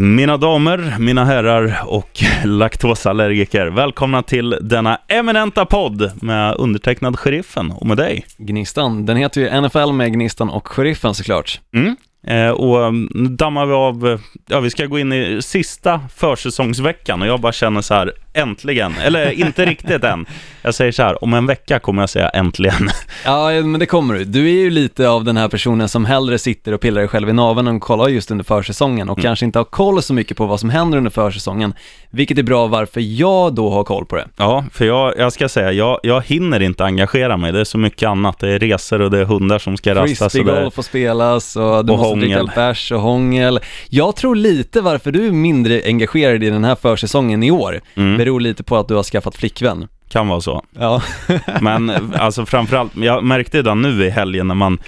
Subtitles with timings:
[0.00, 3.66] Mina damer, mina herrar och laktosallergiker.
[3.66, 8.26] Välkomna till denna eminenta podd med undertecknad Sheriffen och med dig.
[8.38, 11.60] Gnistan, den heter ju NFL med Gnistan och Sheriffen såklart.
[11.74, 11.96] Mm.
[12.26, 17.28] Eh, och nu dammar vi av, ja vi ska gå in i sista försäsongsveckan och
[17.28, 20.26] jag bara känner så här, äntligen, eller inte riktigt än.
[20.62, 22.90] Jag säger så här, om en vecka kommer jag säga äntligen.
[23.24, 24.24] Ja, men det kommer du.
[24.24, 27.28] Du är ju lite av den här personen som hellre sitter och pillar dig själv
[27.28, 29.22] i naveln och kollar just under försäsongen och mm.
[29.22, 31.74] kanske inte har koll så mycket på vad som händer under försäsongen,
[32.10, 34.28] vilket är bra varför jag då har koll på det.
[34.36, 37.52] Ja, för jag, jag ska säga, jag, jag hinner inte engagera mig.
[37.52, 38.38] Det är så mycket annat.
[38.38, 40.32] Det är resor och det är hundar som ska rastas.
[40.32, 42.28] Frisbeegolf får spelas och du och måste hångel.
[42.28, 43.60] dricka bärs och hångel.
[43.88, 48.19] Jag tror lite varför du är mindre engagerad i den här försäsongen i år, mm.
[48.24, 49.88] Beror lite på att du har skaffat flickvän.
[50.08, 50.64] Kan vara så.
[50.78, 51.02] Ja.
[51.60, 54.78] Men alltså framförallt, jag märkte det nu i helgen när man,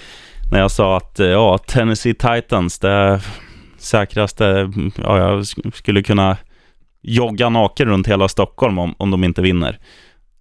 [0.51, 3.21] när jag sa att ja, Tennessee Titans, det
[3.79, 6.37] säkraste, ja, jag skulle kunna
[7.03, 9.79] jogga naken runt hela Stockholm om, om de inte vinner.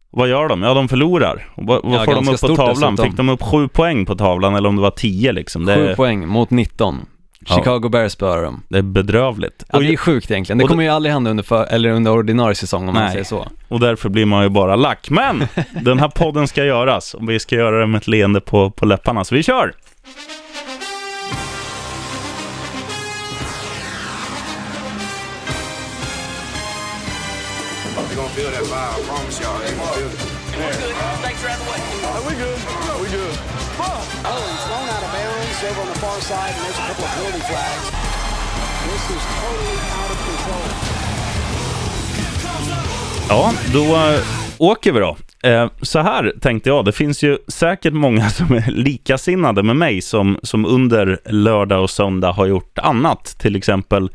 [0.10, 0.62] Vad gör de?
[0.64, 1.50] Ja, de förlorar.
[1.56, 2.98] vad, vad ja, får de upp på tavlan?
[2.98, 5.66] Fick de upp sju poäng på tavlan eller om det var tio liksom?
[5.66, 5.76] Det...
[5.76, 7.06] Sju poäng mot 19.
[7.46, 7.90] Chicago ja.
[7.90, 8.64] Bears spöar dem.
[8.70, 9.64] Det är bedrövligt.
[9.68, 10.58] Ja, det är sjukt egentligen.
[10.58, 13.04] Det kommer ju aldrig hända under, för, eller under ordinarie säsong om Nej.
[13.04, 13.48] man säger så.
[13.68, 15.10] och därför blir man ju bara lack.
[15.10, 15.48] Men
[15.82, 18.86] den här podden ska göras och vi ska göra det med ett leende på, på
[18.86, 19.74] läpparna, så vi kör!
[36.02, 37.86] Far side, and there's a couple of penalty flags.
[38.88, 40.68] This is totally out of control.
[43.30, 44.22] Ja, då eh,
[44.58, 45.18] åker vi då.
[45.44, 50.02] Eh, så här tänkte jag, det finns ju säkert många som är likasinnade med mig
[50.02, 54.10] som, som under lördag och söndag har gjort annat, till exempel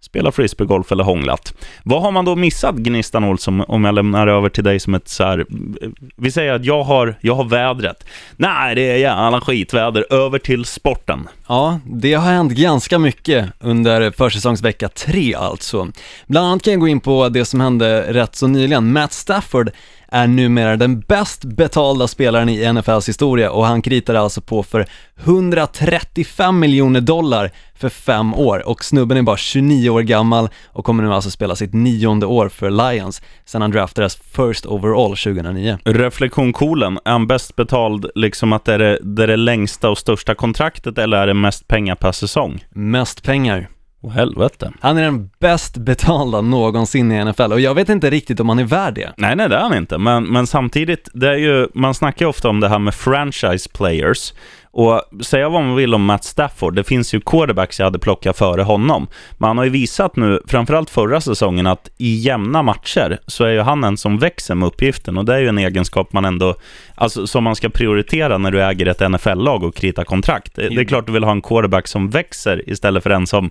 [0.00, 1.54] spela frisbeegolf eller hånglat.
[1.82, 5.08] Vad har man då missat, Gnistan Olsson, om jag lämnar över till dig som ett
[5.08, 5.38] så här...
[5.38, 8.04] Eh, vi säger att jag har, jag har vädret.
[8.36, 10.06] Nej, det är jävla skitväder.
[10.10, 11.28] Över till sporten.
[11.48, 15.88] Ja, det har hänt ganska mycket under försäsongsvecka tre alltså.
[16.26, 18.92] Bland annat kan jag gå in på det som hände rätt så nyligen.
[18.92, 19.70] Matt Stafford
[20.10, 24.86] är numera den bäst betalda spelaren i NFLs historia och han kritar alltså på för
[25.24, 31.02] 135 miljoner dollar för fem år och snubben är bara 29 år gammal och kommer
[31.02, 35.78] nu alltså spela sitt nionde år för Lions sen han draftades first overall 2009.
[35.84, 39.90] Reflektion Kolen, är han bäst betald liksom att det är det, det är det längsta
[39.90, 42.64] och största kontraktet eller är det mest pengar per säsong?
[42.70, 43.68] Mest pengar.
[44.02, 44.72] Åh helvete.
[44.80, 48.58] Han är den bäst betalda någonsin i NFL och jag vet inte riktigt om han
[48.58, 49.12] är värd det.
[49.16, 49.98] Nej, nej det är han inte.
[49.98, 53.70] Men, men samtidigt, det är ju, man snackar ju ofta om det här med franchise
[53.74, 54.32] players.
[54.72, 58.38] Och säga vad man vill om Matt Stafford, det finns ju quarterbacks jag hade plockat
[58.38, 59.08] före honom.
[59.38, 63.50] Men han har ju visat nu, framförallt förra säsongen, att i jämna matcher så är
[63.50, 66.54] ju han en som växer med uppgiften och det är ju en egenskap man ändå,
[66.94, 70.54] alltså som man ska prioritera när du äger ett NFL-lag och kritar kontrakt.
[70.54, 73.50] Det är klart du vill ha en quarterback som växer istället för en som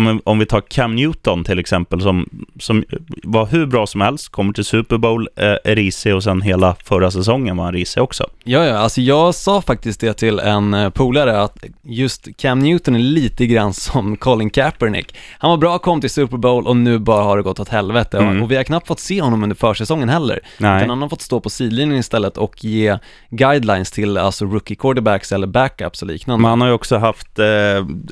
[0.00, 2.28] men om vi tar Cam Newton till exempel, som,
[2.60, 2.84] som
[3.22, 6.76] var hur bra som helst, kommer till Super Bowl, eh, är risig och sen hela
[6.84, 8.26] förra säsongen var han risig också.
[8.44, 12.94] Ja, ja, alltså jag sa faktiskt det till en eh, polare att just Cam Newton
[12.94, 15.16] är lite grann som Colin Kaepernick.
[15.38, 18.18] Han var bra, kom till Super Bowl och nu bara har det gått åt helvete.
[18.18, 18.42] Mm.
[18.42, 20.40] Och vi har knappt fått se honom under försäsongen heller.
[20.58, 20.76] Nej.
[20.76, 22.98] Utan han har fått stå på sidlinjen istället och ge
[23.30, 26.42] guidelines till alltså rookie quarterbacks eller backups och liknande.
[26.42, 27.46] Men han har ju också haft eh,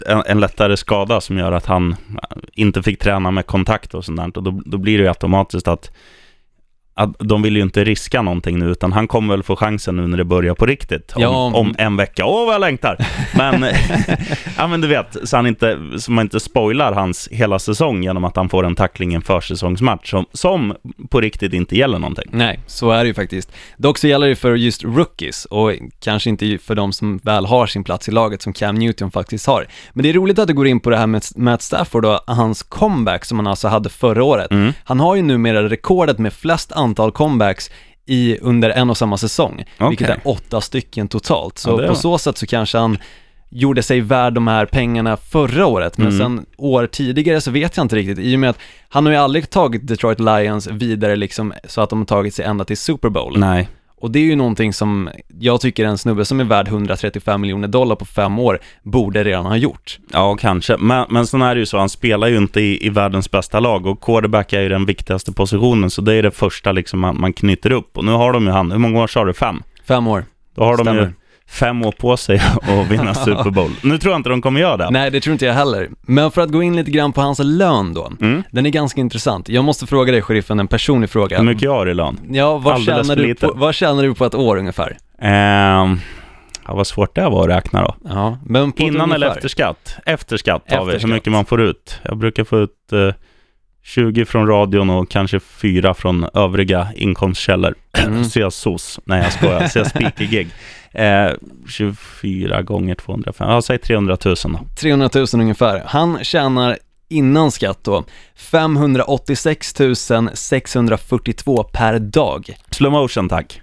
[0.06, 1.96] en, en lättare skada som gör att han
[2.54, 4.36] inte fick träna med kontakt och sånt där.
[4.36, 5.90] Och då, då blir det ju automatiskt att
[6.94, 10.06] att de vill ju inte riska någonting nu, utan han kommer väl få chansen nu
[10.06, 11.12] när det börjar på riktigt.
[11.16, 11.54] Om, ja, om...
[11.54, 12.24] om en vecka.
[12.24, 12.96] Åh, vad jag längtar!
[13.34, 13.62] Men,
[14.56, 18.24] ja men du vet, så, han inte, så man inte spoilar hans hela säsong genom
[18.24, 20.74] att han får en tackling i en försäsongsmatch som, som
[21.10, 22.28] på riktigt inte gäller någonting.
[22.30, 23.52] Nej, så är det ju faktiskt.
[23.76, 27.66] Dock så gäller det för just rookies och kanske inte för de som väl har
[27.66, 29.66] sin plats i laget som Cam Newton faktiskt har.
[29.92, 32.20] Men det är roligt att du går in på det här med Matt Stafford och
[32.26, 34.50] hans comeback som han alltså hade förra året.
[34.50, 34.72] Mm.
[34.84, 37.70] Han har ju numera rekordet med flest antal comebacks
[38.06, 39.88] i, under en och samma säsong, okay.
[39.88, 41.58] vilket är åtta stycken totalt.
[41.58, 42.98] Så ja, på så sätt så kanske han
[43.50, 46.18] gjorde sig värd de här pengarna förra året, men mm.
[46.18, 48.58] sen år tidigare så vet jag inte riktigt, i och med att
[48.88, 52.44] han har ju aldrig tagit Detroit Lions vidare liksom så att de har tagit sig
[52.44, 53.38] ända till Super Bowl.
[53.38, 53.68] Nej.
[54.02, 57.68] Och det är ju någonting som jag tycker en snubbe som är värd 135 miljoner
[57.68, 59.98] dollar på fem år borde redan ha gjort.
[60.12, 60.76] Ja, kanske.
[60.76, 63.60] Men, men sen är det ju så, han spelar ju inte i, i världens bästa
[63.60, 67.20] lag och quarterback är ju den viktigaste positionen, så det är det första liksom man,
[67.20, 67.98] man knyter upp.
[67.98, 69.32] Och nu har de ju han, hur många år sa du?
[69.32, 69.62] Fem?
[69.84, 70.24] Fem år.
[70.54, 70.94] Då har Stämmer.
[70.94, 71.12] de ju
[71.52, 73.70] fem år på sig att vinna Super Bowl.
[73.82, 74.90] Nu tror jag inte de kommer göra det.
[74.90, 75.90] Nej, det tror inte jag heller.
[76.02, 78.12] Men för att gå in lite grann på hans lön då.
[78.20, 78.42] Mm.
[78.50, 79.48] Den är ganska intressant.
[79.48, 81.38] Jag måste fråga dig, sheriffen, en personlig fråga.
[81.38, 82.20] Hur mycket jag har i lön?
[82.30, 84.96] Ja, vad Alldeles tjänar, du på, vad tjänar du på ett år ungefär?
[85.20, 85.98] Ehm,
[86.66, 87.96] ja, vad svårt det var att räkna då.
[88.08, 88.38] Ja,
[88.76, 89.96] Innan eller efter skatt?
[90.06, 92.00] Efter skatt har vi, hur mycket man får ut.
[92.02, 93.14] Jag brukar få ut eh,
[93.82, 97.74] 20 från radion och kanske 4 från övriga inkomstkällor.
[98.06, 98.24] Mm.
[98.24, 99.00] Så jag SOS.
[99.04, 99.68] Nej, jag skojar.
[99.68, 100.48] Så jag speaker-gig.
[100.92, 101.30] Eh,
[101.68, 104.60] 24 gånger 205, ja, säg 300 000 då.
[104.80, 105.82] 300 000 ungefär.
[105.86, 109.74] Han tjänar innan skatt då 586
[110.34, 112.56] 642 per dag.
[112.70, 113.60] Slow motion tack.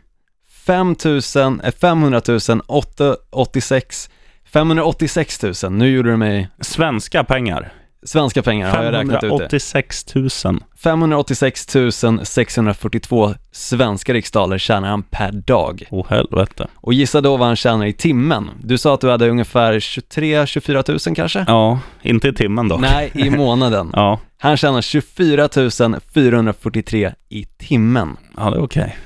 [0.65, 1.21] 5 000,
[1.63, 4.09] eh, 500 000, 8, 86,
[4.45, 7.73] 586 000, nu gjorde du mig Svenska pengar.
[8.05, 9.59] Svenska pengar, har jag räknat ut det.
[9.59, 10.29] 586 000.
[10.77, 11.67] 586
[12.23, 15.83] 642 svenska riksdaler tjänar han per dag.
[15.91, 16.67] Åh helvete.
[16.75, 18.49] Och gissa då vad han tjänar i timmen.
[18.63, 21.45] Du sa att du hade ungefär 23-24 000 kanske?
[21.47, 22.81] Ja, inte i timmen dock.
[22.81, 23.91] Nej, i månaden.
[23.95, 25.49] Ja, Han tjänar 24
[26.13, 28.97] 443 i timmen ja det är okej.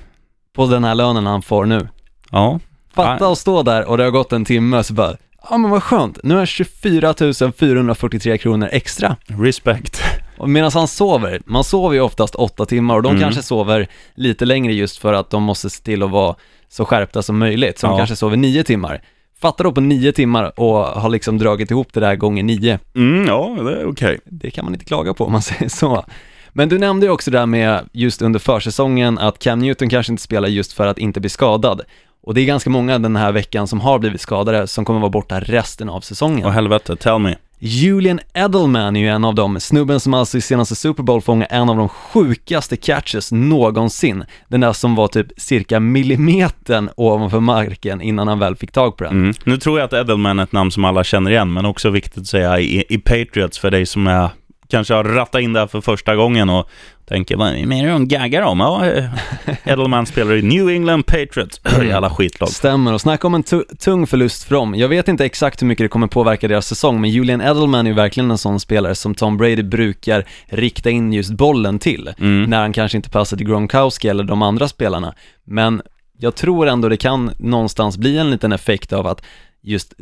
[0.56, 1.88] på den här lönen han får nu.
[2.32, 2.60] Ja,
[2.94, 5.16] Fatta att stå där och det har gått en timme så bara,
[5.50, 7.14] ja men vad skönt, nu har jag 24
[7.58, 9.16] 443 kronor extra.
[9.28, 10.02] respect.
[10.48, 13.22] Medan han sover, man sover ju oftast åtta timmar och de Mm.
[13.22, 16.36] kanske sover lite längre just för att de måste se till att vara
[16.70, 17.98] så skärpta som möjligt, så de Ja.
[17.98, 19.02] kanske sover nio timmar.
[19.42, 22.80] Fatta då på nio timmar och har liksom dragit ihop det där gånger nio.
[22.96, 24.20] Mm, ja, det är okej.
[24.26, 26.06] Det kan man inte klaga på om man säger så.
[26.54, 30.12] Men du nämnde ju också det där med just under försäsongen att Cam Newton kanske
[30.14, 31.82] inte spelar just för att inte bli skadad.
[32.24, 35.10] Och det är ganska många den här veckan som har blivit skadade som kommer vara
[35.10, 36.46] borta resten av säsongen.
[36.46, 37.36] Åh helvete, tell me.
[37.66, 41.46] Julian Edelman är ju en av dem, snubben som alltså i senaste Super Bowl fångade
[41.46, 44.24] en av de sjukaste catches någonsin.
[44.48, 49.04] Den där som var typ cirka millimetern ovanför marken innan han väl fick tag på
[49.04, 49.14] den.
[49.14, 49.34] Mm.
[49.44, 52.18] Nu tror jag att Edelman är ett namn som alla känner igen, men också viktigt
[52.18, 54.30] att säga i, i Patriots för dig som är,
[54.74, 56.70] kanske har rattat in där för första gången och
[57.06, 58.60] tänker, vad är det de gaggar om?
[58.60, 59.06] Ja, eh,
[59.64, 61.62] Edelman spelar i New England Patriots.
[61.84, 62.50] Jävla skitlag.
[62.50, 64.76] Stämmer, och snacka om en tu- tung förlust för dem.
[64.76, 67.90] Jag vet inte exakt hur mycket det kommer påverka deras säsong, men Julian Edelman är
[67.92, 72.44] ju verkligen en sån spelare som Tom Brady brukar rikta in just bollen till, Mm.
[72.50, 75.14] när han kanske inte passar till Gronkowski eller de andra spelarna.
[75.46, 75.82] Men
[76.20, 79.22] jag tror ändå det kan någonstans bli en liten effekt av att
[79.62, 79.94] just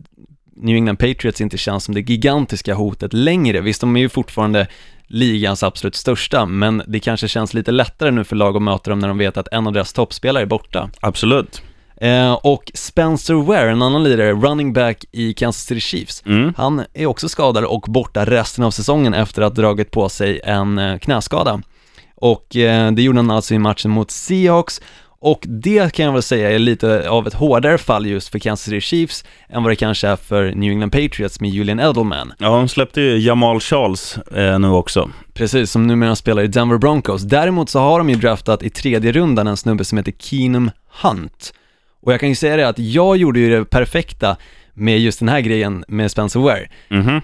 [0.55, 3.61] New England Patriots inte känns som det gigantiska hotet längre.
[3.61, 4.67] Visst, de är ju fortfarande
[5.07, 8.99] ligans absolut största, men det kanske känns lite lättare nu för lag att möta dem
[8.99, 10.89] när de vet att en av deras toppspelare är borta.
[10.99, 11.61] Absolut.
[11.97, 16.53] Eh, och Spencer Ware, en annan lirare, running back i Kansas City Chiefs, Mm.
[16.57, 20.41] han är också skadad och borta resten av säsongen efter att ha dragit på sig
[20.43, 21.61] en eh, knäskada.
[22.15, 24.81] Och eh, det gjorde han alltså i matchen mot Seahawks
[25.23, 28.65] och det kan jag väl säga är lite av ett hårdare fall just för Kansas
[28.65, 32.33] City Chiefs än vad det kanske är för New England Patriots med Julian Edelman.
[32.37, 35.09] Ja, de släppte ju Jamal Charles eh, nu också.
[35.33, 37.21] Precis, som numera spelar i Denver Broncos.
[37.21, 40.71] Däremot så har de ju draftat i tredje rundan en snubbe som heter Keenum
[41.01, 41.53] Hunt.
[42.01, 44.37] Och jag kan ju säga det att jag gjorde ju det perfekta
[44.73, 46.69] med just den här grejen med Spencer Ware.
[46.89, 47.21] Mhm.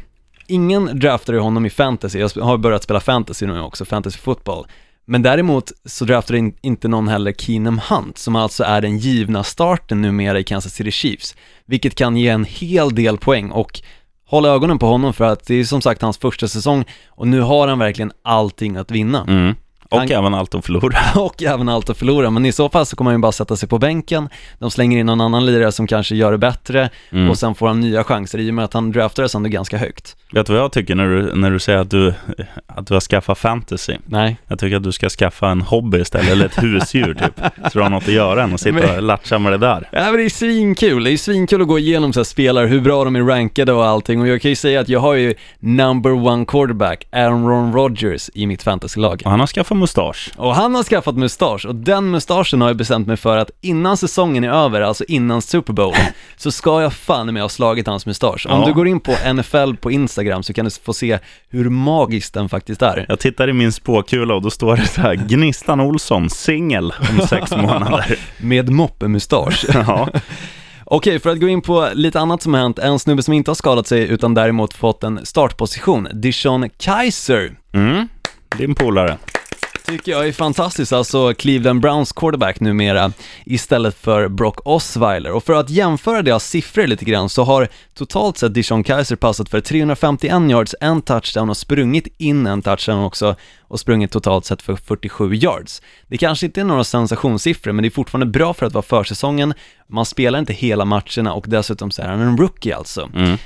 [0.48, 4.66] Ingen draftade honom i fantasy, jag har börjat spela fantasy nu också, fantasy fotboll.
[5.10, 9.44] Men däremot så draftade in, inte någon heller Keenum Hunt, som alltså är den givna
[9.44, 13.82] starten numera i Kansas City Chiefs, vilket kan ge en hel del poäng och
[14.26, 17.42] hålla ögonen på honom för att det är som sagt hans första säsong och nu
[17.42, 19.24] har han verkligen allting att vinna.
[19.28, 19.56] Mm.
[19.90, 20.98] Och Han- även allt att förlora.
[21.16, 23.56] Och även allt att förlora, men i så fall så kommer han ju bara sätta
[23.56, 24.30] sig på bänken,
[24.60, 27.30] de slänger in någon annan lirare som kanske gör det bättre Mm.
[27.30, 30.16] och sen får han nya chanser i och med att han draftades ändå ganska högt.
[30.32, 32.14] Vet du vad jag tycker när du, när du säger att du,
[32.68, 33.98] att du har skaffat fantasy?
[34.06, 37.42] Nej, Jag tycker att du ska skaffa en hobby istället, eller ett husdjur typ.
[37.72, 39.90] Så du har något att göra än och sitta Men- och latcha med det där.
[39.92, 41.04] Ja, men det är svinkul.
[41.04, 43.86] Det är svinkul att gå igenom så här spelare, hur bra de är rankade och
[43.86, 44.22] allting.
[44.22, 48.48] Och jag kan ju säga att jag har ju number one quarterback, Aaron Rodgers, i
[48.48, 49.22] mitt fantasylag.
[49.26, 50.32] Och han har skaffat mustasch.
[50.38, 53.98] Och han har skaffat mustasch och den mustaschen har jag bestämt mig för att innan
[53.98, 55.94] säsongen är över, alltså innan Super Bowl,
[56.38, 58.46] så ska jag fan med ha slagit hans mustasch.
[58.50, 58.66] Om Ja.
[58.68, 61.20] du går in på NFL på Instagram så kan du få se
[61.50, 63.06] hur magisk den faktiskt är.
[63.10, 67.28] Jag tittar i min spåkula och då står det så här, Gnistan Olsson, singel om
[67.28, 68.20] sex månader.
[68.38, 69.66] Med moppemustasch.
[69.74, 70.10] Ja,
[70.90, 73.52] Okej, för att gå in på lite annat som har hänt, en snubbe som inte
[73.52, 77.52] har skadat sig utan däremot fått en startposition, Dishon Kaiser.
[77.74, 78.08] mm.
[78.58, 79.18] din polare
[79.88, 83.12] tycker jag är fantastiskt, alltså Cleveland Browns quarterback numera
[83.46, 85.32] istället för Brock Osweiler.
[85.32, 89.50] Och för att jämföra deras siffror lite grann så har totalt sett Dishon Kaiser passat
[89.50, 94.62] för 351 yards, en touchdown och sprungit in en touchdown också och sprungit totalt sett
[94.62, 95.82] för 47 yards.
[96.08, 99.54] Det kanske inte är några sensationssiffror, men det är fortfarande bra för att vara försäsongen.
[99.88, 103.10] Man spelar inte hela matcherna och dessutom så är han en rookie alltså.
[103.16, 103.38] Mm.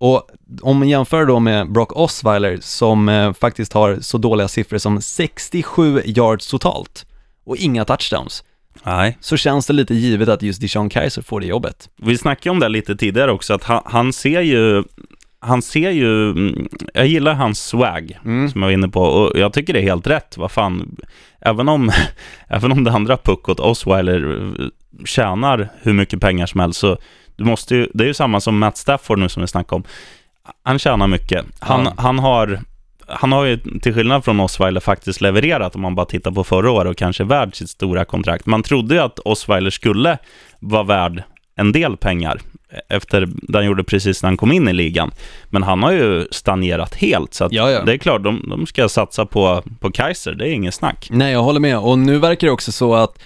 [0.00, 0.30] Och
[0.62, 5.02] om man jämför då med Brock Osweiler som eh, faktiskt har så dåliga siffror som
[5.02, 7.06] 67 yards totalt
[7.44, 8.44] och inga touchdowns,
[8.82, 9.18] Nej.
[9.20, 11.88] så känns det lite givet att just Deshaun Kaiser får det jobbet.
[11.96, 14.84] Vi snackade om det lite tidigare också, att han, han ser ju
[15.42, 18.50] han ser ju, mm, jag gillar hans swag Mm.
[18.50, 20.36] som jag var inne på och jag tycker det är helt rätt.
[20.36, 20.96] Vad fan,
[21.40, 21.90] även om,
[22.48, 24.66] även om det andra puckot Osweiler eh,
[25.04, 26.98] tjänar hur mycket pengar som helst så
[27.40, 29.84] du måste ju, det är ju samma som Matt Stafford nu som vi snackade om.
[30.62, 31.44] Han tjänar mycket.
[31.58, 31.92] Han, Ja.
[31.96, 32.60] han har
[33.06, 36.70] han har ju till skillnad från Osweiler faktiskt levererat om man bara tittar på förra
[36.70, 38.46] året och kanske är värd sitt stora kontrakt.
[38.46, 40.18] Man trodde ju att Osweiler skulle
[40.60, 41.22] vara värd
[41.56, 42.40] en del pengar
[42.88, 45.10] efter det han gjorde precis när han kom in i ligan.
[45.48, 47.82] Men han har ju stagnerat helt, så Ja, ja.
[47.84, 51.08] det är klart, de, de ska satsa på, på Kaiser, det är inget snack.
[51.10, 51.78] Nej, jag håller med.
[51.78, 53.18] Och nu verkar det också så att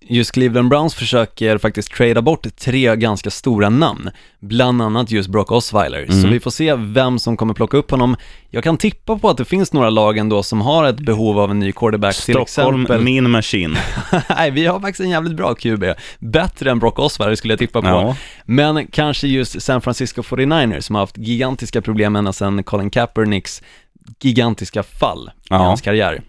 [0.00, 5.52] just Cleveland Browns försöker faktiskt trada bort tre ganska stora namn, bland annat just Brock
[5.52, 6.06] Osweiler.
[6.06, 6.30] Så Mm.
[6.30, 8.16] vi får se vem som kommer plocka upp honom.
[8.50, 11.50] Jag kan tippa på att det finns några lag ändå som har ett behov av
[11.50, 13.04] en ny quarterback, till Stockholm, exempel.
[13.04, 13.76] min machine.
[14.28, 15.84] Nej, vi har faktiskt en jävligt bra QB.
[16.18, 17.88] Bättre än Brock Osweiler skulle jag tippa på.
[17.88, 18.16] Ja.
[18.44, 23.62] Men kanske just San Francisco 49ers som har haft gigantiska problem ända sedan Colin Kaepernicks
[24.22, 25.56] gigantiska fall i Ja.
[25.56, 26.22] hans karriär.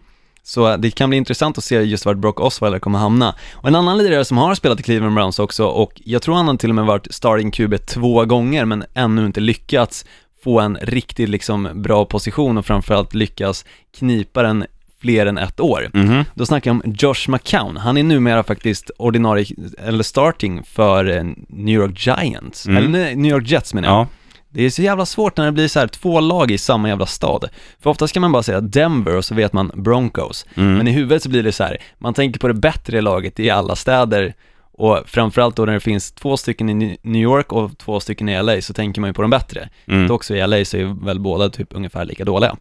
[0.49, 3.35] Så det kan bli intressant att se just vart Brock Osweiler kommer hamna.
[3.53, 6.47] Och en annan lirare som har spelat i Cleveland Browns också och jag tror han
[6.47, 10.05] har till och med varit starting QB två gånger men ännu inte lyckats
[10.43, 13.65] få en riktigt liksom bra position och framförallt lyckas
[13.97, 14.65] knipa den
[15.01, 15.89] fler än ett år.
[15.93, 16.23] Mhm.
[16.33, 17.77] Då snackar jag om Josh McCown.
[17.77, 19.45] Han är numera faktiskt ordinarie,
[19.85, 22.77] eller starting för New York Giants, Mm.
[22.95, 23.97] eller New York Jets menar jag.
[23.97, 24.07] Ja,
[24.51, 27.05] Det är så jävla svårt när det blir så här två lag i samma jävla
[27.05, 27.49] stad.
[27.79, 30.45] För ofta ska man bara säga Denver och så vet man Broncos.
[30.55, 30.73] Mm.
[30.77, 33.49] Men i huvudet så blir det så här, man tänker på det bättre laget i
[33.49, 34.33] alla städer
[34.71, 38.43] och framförallt då när det finns två stycken i New York och två stycken i
[38.43, 39.69] LA så tänker man ju på de bättre.
[39.87, 40.07] mm.
[40.07, 42.55] Dock så i LA så är väl båda typ ungefär lika dåliga.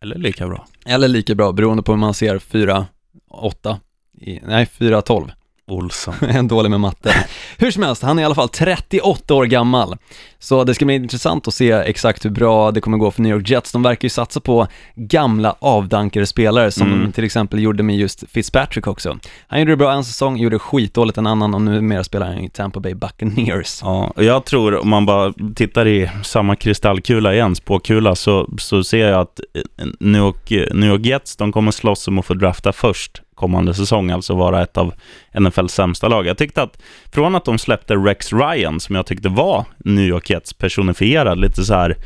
[0.00, 0.66] eller lika bra.
[0.86, 3.76] Eller lika bra beroende på hur man ser 4-8,
[4.20, 5.30] i- nej 4-12.
[5.68, 6.14] Olsson.
[6.28, 7.14] en dålig med matte.
[7.58, 9.96] Hur som helst, han är i alla fall 38 år gammal.
[10.38, 13.32] Så det ska bli intressant att se exakt hur bra det kommer gå för New
[13.36, 13.72] York Jets.
[13.72, 17.02] De verkar ju satsa på gamla avdankade spelare som Mm.
[17.04, 19.18] de till exempel gjorde med just Fitzpatrick också.
[19.46, 22.50] Han gjorde det bra en säsong, gjorde skitdåligt en annan och numera spelar han i
[22.50, 23.80] Tampa Bay Buccaneers.
[23.82, 28.84] Ja, och jag tror om man bara tittar i samma kristallkula igen, spåkula, så, så
[28.84, 32.34] ser jag att eh, New York, New York Jets, de kommer slåss om att få
[32.34, 34.94] drafta först kommande säsong, alltså vara ett av
[35.40, 36.26] NFLs sämsta lag.
[36.26, 36.78] Jag tyckte att
[37.12, 41.64] från att de släppte Rex Ryan, som jag tyckte var New York Jets personifierad, lite
[41.64, 41.96] så här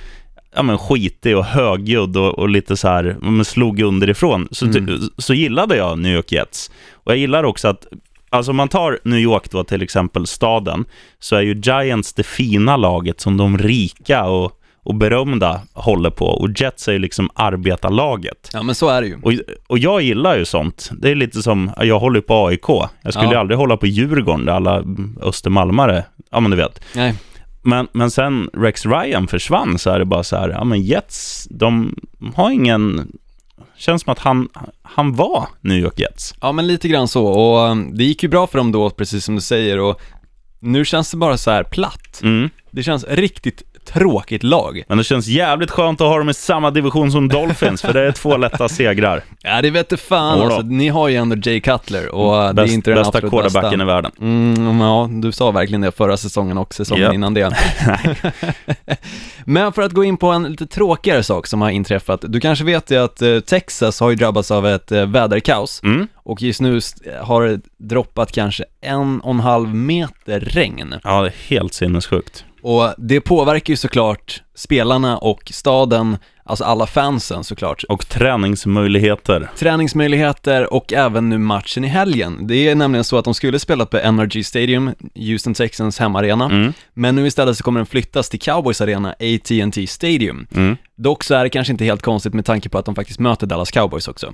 [0.55, 5.01] ja, men skitig och högljudd och, och lite så här, men slog underifrån, så, Mm.
[5.19, 6.71] så gillade jag New York Jets.
[6.93, 7.87] Och jag gillar också att,
[8.31, 10.85] alltså om man tar New York då till exempel, staden,
[11.19, 16.27] så är ju Giants det fina laget som de rika och, och berömda håller på.
[16.27, 18.51] Och Jets är ju liksom arbetarlaget.
[18.53, 19.19] Ja men så är det ju.
[19.23, 19.33] Och,
[19.67, 20.91] och jag gillar ju sånt.
[20.93, 22.69] Det är lite som, jag håller på AIK.
[23.03, 23.33] Jag skulle Ja.
[23.33, 24.85] ju aldrig hålla på Djurgården där alla
[25.23, 26.81] Östermalmare, ja men du vet.
[26.95, 27.15] Nej.
[27.63, 31.49] Men, men sen Rex Ryan försvann så är det bara så här, ja men Jets,
[31.51, 31.95] de
[32.35, 33.13] har ingen...
[33.77, 34.49] Känns som att han,
[34.83, 36.35] han var New York Jets.
[36.41, 39.25] Ja men lite grann så och um, det gick ju bra för dem då, precis
[39.25, 40.01] som du säger och
[40.61, 42.21] nu känns det bara så här platt.
[42.23, 42.51] Mm.
[42.71, 44.83] Det känns riktigt tråkigt lag.
[44.89, 48.01] Men det känns jävligt skönt att ha dem i samma division som Dolphins, för det
[48.07, 49.23] är två lätta segrar.
[49.45, 52.49] Ja det vet du fan alltså, ni har ju ändå Jay Cutler och uh, det
[52.49, 53.95] är Bäst, inte den bästa absolut quarterbacken i bästa.
[53.95, 54.13] världen.
[54.21, 57.15] Mm, ja, du sa verkligen det förra säsongen och säsongen Japp.
[57.15, 57.57] innan det.
[59.45, 62.25] Men för att gå in på en lite tråkigare sak som har inträffat.
[62.29, 66.07] Du kanske vet det att eh, Texas har ju drabbats av ett eh, väderkaos Mm.
[66.15, 66.81] och just nu
[67.23, 70.95] har det droppat kanske en och en halv meter regn.
[71.05, 72.45] Ja, det är helt sinnessjukt.
[72.63, 77.85] Och det påverkar ju såklart spelarna och staden, alltså alla fansen såklart.
[77.89, 79.51] Och träningsmöjligheter.
[79.59, 82.47] Träningsmöjligheter och även nu matchen i helgen.
[82.47, 86.73] Det är nämligen så att de skulle spela på NRG Stadium, Houston Texans hemmaarena, Mm.
[86.95, 90.47] men nu istället så kommer den flyttas till Cowboys arena, AT&T Stadium.
[90.55, 90.77] Mm.
[90.97, 93.47] Dock så är det kanske inte helt konstigt med tanke på att de faktiskt möter
[93.47, 94.33] Dallas Cowboys också.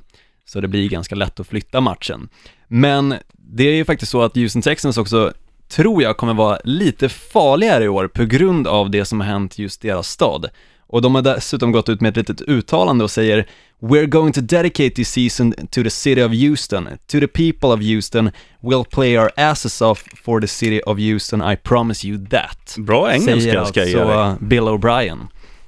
[0.49, 2.29] Så det blir ganska lätt att flytta matchen.
[2.69, 5.33] Men det är ju faktiskt så att Houston Texans också,
[5.69, 9.59] tror jag, kommer vara lite farligare i år på grund av det som har hänt
[9.59, 10.47] just deras stad.
[10.87, 13.47] Och de har dessutom gått ut med ett litet uttalande och säger
[13.81, 16.89] We're going to dedicate this season to the city of Houston.
[17.07, 21.53] To the people of Houston, we'll play our asses off for the city of Houston,
[21.53, 22.75] I promise you that.
[22.79, 24.31] Bra engelska Säger ska jag alltså ge dig.
[24.31, 25.19] uh, Bill O'Brien.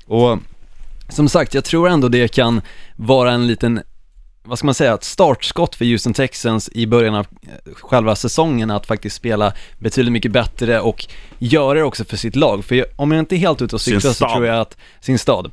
[0.06, 0.38] Och
[1.08, 2.60] som sagt, jag tror ändå det kan
[2.96, 3.80] vara en liten,
[4.42, 8.70] vad ska man säga, ett startskott för Houston Texans i början av eh, själva säsongen
[8.70, 11.06] att faktiskt spela betydligt mycket bättre och
[11.38, 12.64] göra det också för sitt lag.
[12.64, 15.50] För om jag inte är helt ute och cyklar så tror jag att, sin stad.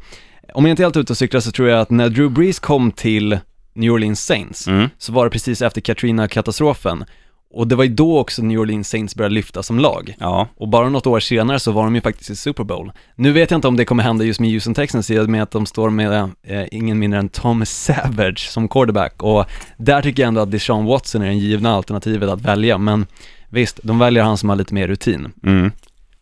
[0.53, 2.60] Om jag inte är helt ute och cyklar så tror jag att när Drew Brees
[2.60, 3.39] kom till
[3.74, 4.89] New Orleans Saints Mm.
[4.98, 7.06] så var det precis efter Katrina-katastrofen.
[7.53, 10.15] Och det var ju då också New Orleans Saints började lyfta som lag.
[10.19, 12.91] Ja, Och bara något år senare så var de ju faktiskt i Super Bowl.
[13.15, 15.43] Nu vet jag inte om det kommer hända just med Houston Texans i och med
[15.43, 19.45] att de står med eh, ingen mindre än Tom Savage som quarterback och
[19.77, 23.05] där tycker jag ändå att Deshaun Watson är det givna alternativet att välja, men
[23.49, 25.33] visst, de väljer han som har lite mer rutin.
[25.43, 25.71] Mm.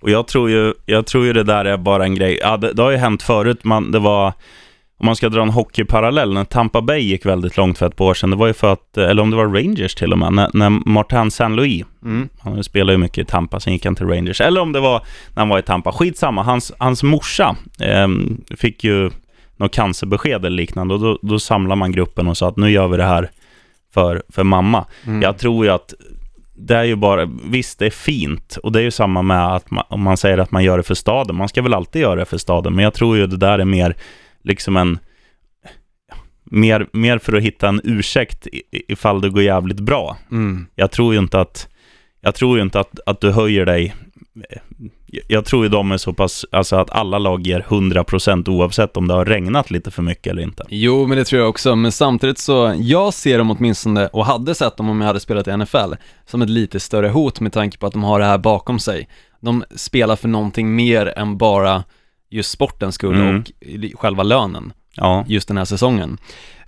[0.01, 2.39] Och jag tror, ju, jag tror ju det där är bara en grej.
[2.41, 3.63] Ja, det, det har ju hänt förut.
[3.63, 4.33] Man, det var,
[4.97, 8.05] om man ska dra en hockeyparallell, när Tampa Bay gick väldigt långt för ett par
[8.05, 10.33] år sedan, det var ju för att, eller om det var Rangers till och med,
[10.33, 12.29] när, när Martin Saint-Louis, Mm.
[12.39, 15.01] han spelar ju mycket i Tampa, sen gick han till Rangers, eller om det var
[15.33, 19.09] när han var i Tampa, skitsamma, hans, hans morsa ehm, fick ju
[19.57, 22.87] något cancerbesked eller liknande och då, då samlade man gruppen och sa att nu gör
[22.87, 23.31] vi det här
[23.93, 24.85] för, för mamma.
[25.05, 25.21] Mm.
[25.21, 25.93] Jag tror ju att
[26.57, 29.71] det är ju bara, visst det är fint och det är ju samma med att
[29.71, 32.15] man, om man säger att man gör det för staden, man ska väl alltid göra
[32.15, 33.95] det för staden, men jag tror ju det där är mer
[34.45, 34.99] liksom en,
[36.43, 40.17] mer, mer för att hitta en ursäkt ifall det går jävligt bra.
[40.31, 40.67] Mm.
[40.75, 41.67] Jag tror ju inte att,
[42.21, 43.95] jag tror ju inte att, att du höjer dig,
[45.27, 49.07] jag tror ju de är så pass, alltså att alla lag ger 100% oavsett om
[49.07, 50.63] det har regnat lite för mycket eller inte.
[50.69, 54.55] Jo, men det tror jag också, men samtidigt så, jag ser dem åtminstone, och hade
[54.55, 55.93] sett dem om jag hade spelat i NFL,
[56.25, 59.09] som ett lite större hot med tanke på att de har det här bakom sig.
[59.41, 61.83] De spelar för någonting mer än bara
[62.35, 63.43] just sportens skull Mm.
[63.93, 64.73] och själva lönen.
[64.95, 66.17] Ja, just den här säsongen.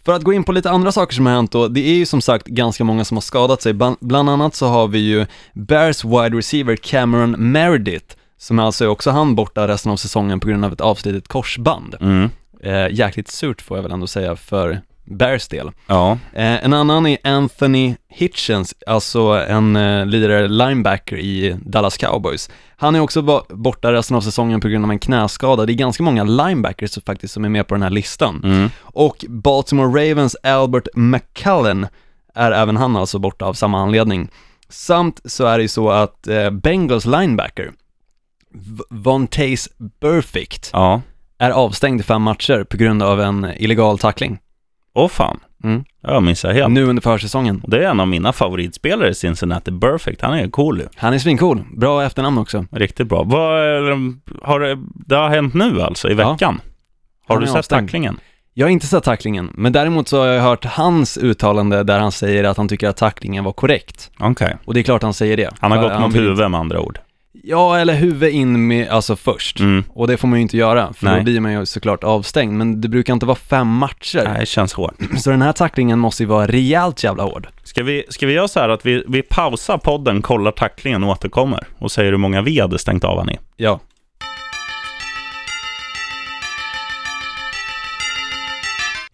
[0.05, 2.05] För att gå in på lite andra saker som har hänt då, det är ju
[2.05, 3.74] som sagt ganska många som har skadat sig.
[4.00, 9.12] Bland annat så har vi ju Bears wide receiver Cameron Meredith, som alltså är också
[9.12, 11.95] han borta resten av säsongen på grund av ett avslitet korsband.
[12.01, 12.29] mm.
[12.63, 15.71] Eh, jäkligt surt får jag väl ändå säga för Bears del.
[15.87, 22.49] ja, Eh, en annan är Anthony Hitchens, alltså en eh, lirare linebacker i Dallas Cowboys.
[22.77, 25.65] Han är också borta resten av säsongen på grund av en knäskada.
[25.65, 28.41] Det är ganska många linebackers faktiskt som är med på den här listan.
[28.43, 28.69] mm.
[28.81, 31.87] Och Baltimore Ravens Albert McCullen
[32.35, 34.29] är även han alltså borta av samma anledning.
[34.70, 37.72] Samt så är det ju så att eh, Bengals linebacker,
[38.53, 39.70] V- Vontaze
[40.01, 41.01] Burfict, ja.
[41.37, 44.39] är avstängd i fem matcher på grund av en illegal tackling.
[44.98, 45.83] Åh fan, Mm.
[46.01, 46.72] jag missade helt.
[46.72, 47.62] Nu under försäsongen.
[47.68, 50.22] Det är en av mina favoritspelare i Cincinnati, Perfect.
[50.22, 50.86] Han är cool ju.
[50.96, 52.66] Han är svincool, bra efternamn också.
[52.72, 53.24] Riktigt bra.
[53.24, 54.14] Vad är,
[54.46, 56.31] har det, det har hänt nu alltså, i Ja.
[56.31, 56.62] veckan?
[57.27, 57.88] Har Han du sett avstängd.
[57.88, 58.20] tacklingen?
[58.53, 62.12] Jag har inte sett tacklingen, men däremot så har jag hört hans uttalande där han
[62.12, 64.12] säger att han tycker att tacklingen var korrekt.
[64.20, 64.55] Okej.
[64.66, 65.51] Och det är klart han säger det.
[65.60, 67.00] Han har gått mot vill- huvudet med andra ord.
[67.43, 69.59] Ja, eller huvud in med, alltså först.
[69.59, 69.83] Mm.
[69.89, 71.17] Och det får man ju inte göra, för Nej.
[71.17, 72.57] då blir man ju såklart avstängd.
[72.57, 74.23] Men det brukar inte vara fem matcher.
[74.25, 74.95] Nej, det känns hårt.
[75.17, 77.47] Så den här tacklingen måste ju vara rejält jävla hård.
[77.63, 81.09] Ska vi, ska vi göra så här att vi, vi pausar podden, kollar tacklingen och
[81.09, 83.37] återkommer och säger hur många vi hade stängt av han i?
[83.55, 83.79] Ja.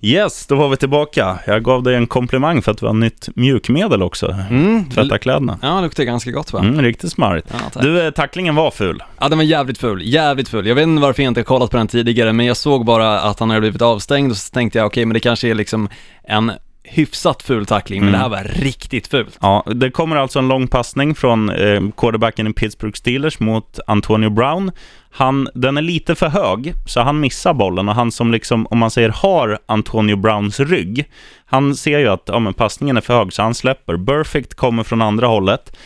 [0.05, 1.39] Yes, då var vi tillbaka.
[1.47, 4.35] Jag gav dig en komplimang för att vi har nytt mjukmedel också.
[4.49, 4.89] Mm.
[4.89, 5.59] Tvätta kläderna.
[5.61, 6.59] Ja, det luktar ganska gott va?
[6.59, 7.47] Mm, riktigt smarrigt.
[7.51, 7.81] Ja.
[7.81, 9.03] Du, eh, tacklingen var ful.
[9.19, 10.01] Ja, den var jävligt ful.
[10.03, 10.67] Jävligt ful.
[10.67, 13.19] Jag vet inte varför jag inte har kollat på den tidigare, men jag såg bara
[13.19, 15.89] att han hade blivit avstängd och så tänkte jag, okej, men det kanske är liksom
[16.23, 16.51] en
[16.83, 18.19] hyfsat ful tackling, men Mm.
[18.19, 19.37] det här var riktigt fult.
[19.41, 24.29] Ja, det kommer alltså en lång passning från eh, quarterbacken i Pittsburgh Steelers mot Antonio
[24.29, 24.71] Brown.
[25.11, 28.77] Han, den är lite för hög, så han missar bollen och han som liksom, om
[28.77, 31.05] man säger har Antonio Browns rygg,
[31.45, 34.05] han ser ju att ja, men passningen är för hög, så han släpper.
[34.05, 35.77] Perfect kommer från andra hållet.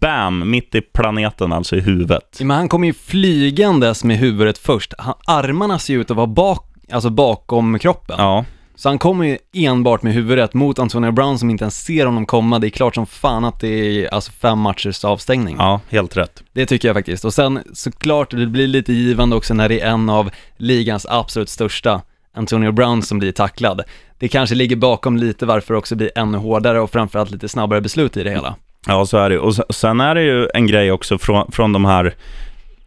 [0.00, 2.38] Bam, mitt i planeten, alltså i huvudet.
[2.40, 4.94] Men han kommer ju flygandes med huvudet först.
[4.98, 8.16] Han, armarna ser ut att vara bak, alltså bakom kroppen.
[8.18, 8.44] Ja,
[8.76, 12.26] Så han kommer ju enbart med huvudet mot Antonio Brown som inte ens ser honom
[12.26, 12.58] komma.
[12.58, 13.68] Det är klart som fan att det
[14.04, 15.56] är alltså fem matchers avstängning.
[15.58, 16.42] ja, helt rätt.
[16.52, 17.24] Det tycker jag faktiskt.
[17.24, 21.48] Och sen såklart, det blir lite givande också när det är en av ligans absolut
[21.48, 22.00] största,
[22.36, 23.80] Antonio Brown, som blir tacklad.
[24.18, 27.80] Det kanske ligger bakom lite varför det också blir ännu hårdare och framförallt lite snabbare
[27.80, 28.54] beslut i det hela.
[28.86, 29.38] Ja, så är det.
[29.38, 32.14] Och se- sen är det ju en grej också från, från de här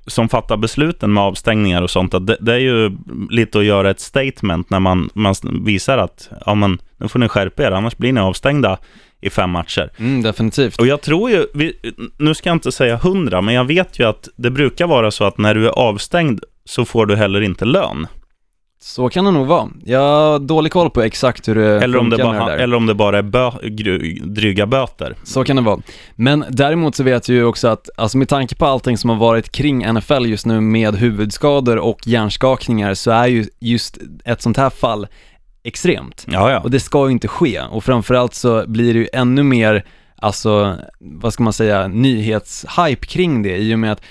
[0.08, 2.98] som fattar besluten med avstängningar och sånt, att det, det är ju
[3.30, 7.30] lite att göra ett statement när man, man visar att ja, men, nu får ni
[7.30, 8.78] skärpa er, annars blir ni avstängda
[9.22, 9.92] i fem matcher.
[9.98, 10.80] Mm, definitivt.
[10.80, 11.74] Och jag tror ju, vi,
[12.18, 15.24] nu ska jag inte säga hundra, men jag vet ju att det brukar vara så
[15.24, 18.08] att när du är avstängd så får du heller inte lön.
[18.80, 19.70] Så kan det nog vara.
[19.86, 22.58] Jag har dålig koll på exakt hur det Eller om det, bara, det där.
[22.58, 23.52] eller om det bara är bö,
[24.24, 25.16] dryga böter.
[25.24, 25.80] Så kan det vara.
[26.16, 29.18] Men däremot så vet jag ju också att, alltså med tanke på allting som har
[29.18, 34.58] varit kring NFL just nu med huvudskador och hjärnskakningar så är ju just ett sånt
[34.58, 35.08] här fall
[35.64, 36.26] extremt.
[36.28, 36.60] Ja, ja.
[36.60, 37.62] Och det ska ju inte ske.
[37.62, 39.86] Och framförallt så blir det ju ännu mer,
[40.16, 44.02] alltså, vad ska man säga, nyhetshype kring det i och med att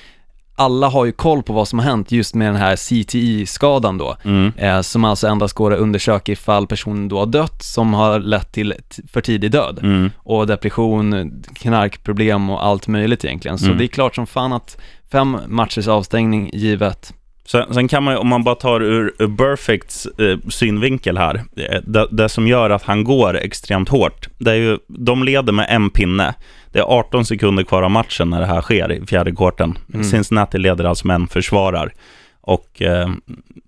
[0.57, 4.16] alla har ju koll på vad som har hänt just med den här CTI-skadan då,
[4.25, 4.53] Mm.
[4.57, 8.53] eh, som alltså endast går att undersöka ifall personen då har dött, som har lett
[8.53, 8.75] till
[9.12, 9.79] för tidig död.
[9.83, 10.11] Mm.
[10.19, 13.59] Och depression, knarkproblem och allt möjligt egentligen.
[13.59, 13.79] Så Mm.
[13.79, 14.79] det är klart som fan att
[15.12, 17.12] fem matchers avstängning givet.
[17.47, 21.35] Sen, sen kan man ju, om man bara tar ur, ur Burficts eh, synvinkel här,
[21.57, 25.53] eh, det, det som gör att han går extremt hårt, det är ju, de leder
[25.53, 26.35] med en pinne.
[26.77, 29.79] Det är 18 sekunder kvar av matchen när det här sker i fjärde kvarten.
[29.95, 30.05] Mm.
[30.05, 31.93] Cincinnati leder alltså med en försvarar.
[32.41, 33.09] Och eh,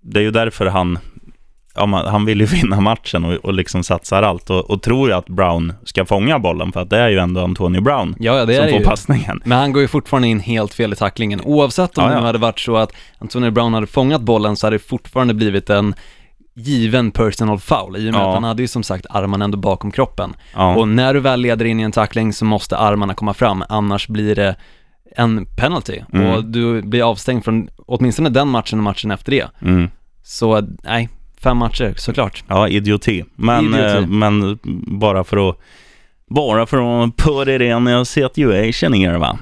[0.03, 0.99] det är ju därför han,
[1.75, 5.09] ja, man, han vill ju vinna matchen och, och liksom satsar allt och, och tror
[5.09, 8.47] ju att Brown ska fånga bollen, för att det är ju ändå Antonio Brown Ja,
[8.47, 8.85] som får ju.
[8.85, 9.43] passningen.
[9.45, 11.41] Men han går ju fortfarande in helt fel i tacklingen.
[11.45, 12.21] Oavsett om Ja, det ja.
[12.21, 15.95] hade varit så att Antonio Brown hade fångat bollen så hade det fortfarande blivit en
[16.59, 18.29] given personal foul i och med Ja.
[18.29, 20.35] att han hade ju som sagt armarna ändå bakom kroppen.
[20.55, 20.77] Ja.
[20.77, 24.09] Och när du väl leder in i en tackling så måste armarna komma fram, annars
[24.09, 24.57] blir det
[25.17, 26.27] en penalty Mm.
[26.33, 29.47] och du blir avstängd från åtminstone den matchen och matchen efter det.
[29.63, 29.91] Mm.
[30.23, 31.09] Så nej,
[31.41, 32.45] fem matcher såklart.
[32.49, 33.25] Ja, idioti.
[33.35, 33.99] Men, Idioti.
[33.99, 34.59] eh, men
[35.01, 35.57] bara för att
[36.31, 39.39] bara för att put it in a situation here va?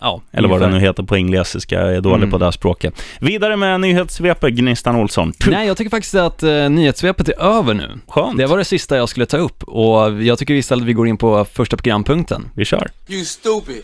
[0.00, 0.80] Ja, Eller vad det ungefär.
[0.80, 2.30] nu heter på engelska, jag är dålig Mm.
[2.30, 3.02] på det här språket.
[3.20, 5.32] Vidare med nyhetssvepet, Gnistan Olsson.
[5.32, 5.50] Tup.
[5.52, 7.98] Nej, jag tycker faktiskt att uh, nyhetssvepet är över nu.
[8.08, 11.08] Skönt, Det var det sista jag skulle ta upp och jag tycker istället vi går
[11.08, 12.48] in på första programpunkten.
[12.54, 12.90] vi kör.
[13.08, 13.82] You stupid.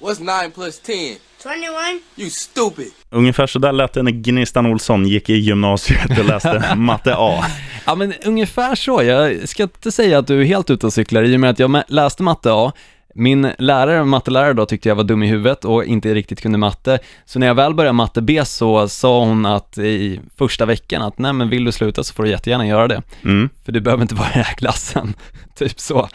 [0.00, 1.16] What's 9 plus 10?
[1.42, 2.02] 21.
[2.16, 2.86] You stupid.
[3.10, 7.44] Ungefär så där lät det när Gnistan Olsson gick i gymnasiet och läste matte A.
[7.86, 11.22] Ja men ungefär så, jag ska inte säga att du är helt ute och cyklar
[11.22, 12.72] i och med att jag läste matte A,
[13.14, 16.98] min lärare, mattelärare då, tyckte jag var dum i huvudet och inte riktigt kunde matte.
[17.24, 21.18] Så när jag väl började matte B så sa hon att i första veckan att
[21.18, 23.02] nej men vill du sluta så får du jättegärna göra det.
[23.24, 23.48] Mm.
[23.64, 25.14] För du behöver inte vara i den här klassen,
[25.54, 26.08] typ så.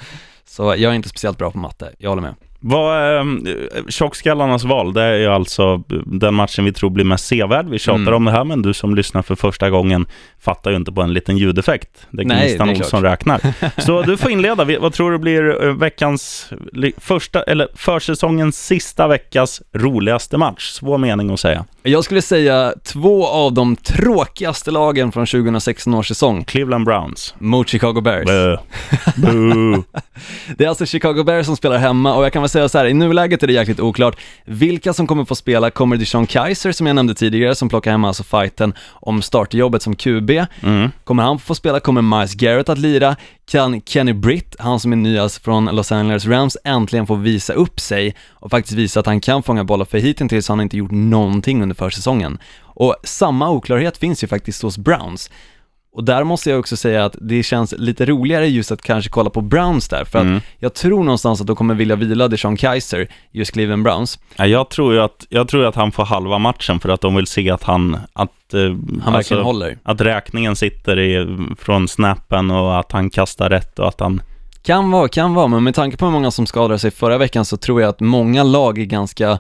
[0.45, 2.35] Så jag är inte speciellt bra på matte, jag håller med.
[2.61, 3.23] Vad, eh,
[3.89, 7.69] tjockskallarnas val, det är ju alltså den matchen vi tror blir mest sevärd.
[7.69, 8.13] Vi tjatar Mm.
[8.13, 10.05] om det här, men du som lyssnar för första gången
[10.39, 11.89] fattar ju inte på en liten ljudeffekt.
[12.11, 13.41] Det är Gnistan Olsson räknar.
[13.81, 14.65] Så du får inleda.
[14.79, 16.49] Vad tror du blir eh, veckans,
[16.97, 20.69] första, eller försäsongens sista veckas roligaste match?
[20.71, 21.65] Svår mening att säga.
[21.83, 27.35] Jag skulle säga två av de tråkigaste lagen från 2016 års säsong Cleveland Browns.
[27.37, 28.25] mot Chicago Bears.
[28.25, 28.57] Bö.
[29.17, 29.83] Boo.
[30.57, 32.85] Det är alltså Chicago Bears som spelar hemma och jag kan väl säga så här,
[32.85, 35.71] i nuläget är det jäkligt oklart vilka som kommer få spela.
[35.71, 39.95] Kommer Deshaun Kaiser som jag nämnde tidigare, som plockar hem alltså fighten om starterjobbet som
[39.95, 40.29] QB.
[40.63, 40.91] Mm.
[41.03, 41.79] Kommer han få spela?
[41.79, 43.15] Kommer Miles Garrett att lira?
[43.49, 47.79] Kan Kenny Britt, han som är nyast från Los Angeles Rams, äntligen få visa upp
[47.79, 50.91] sig och faktiskt visa att han kan fånga bollar, för hittills har han inte gjort
[50.91, 52.37] någonting under försäsongen.
[52.61, 55.31] Och samma oklarhet finns ju faktiskt hos Browns.
[55.91, 59.29] Och där måste jag också säga att det känns lite roligare just att kanske kolla
[59.29, 60.41] på Browns där, för att Mm.
[60.59, 64.19] jag tror någonstans att de kommer vilja vila Deshaun Kaiser, just Cleveland Browns.
[64.35, 67.15] Ja, jag, tror ju att, jag tror att han får halva matchen för att de
[67.15, 67.97] vill se att han...
[68.13, 68.61] Att, eh,
[69.03, 69.77] Han verkligen håller.
[69.83, 74.21] Att räkningen sitter i, från snappen och att han kastar rätt och att han...
[74.63, 77.45] Kan vara, kan vara, men med tanke på hur många som skadade sig förra veckan
[77.45, 79.39] så tror jag att många lag är ganska,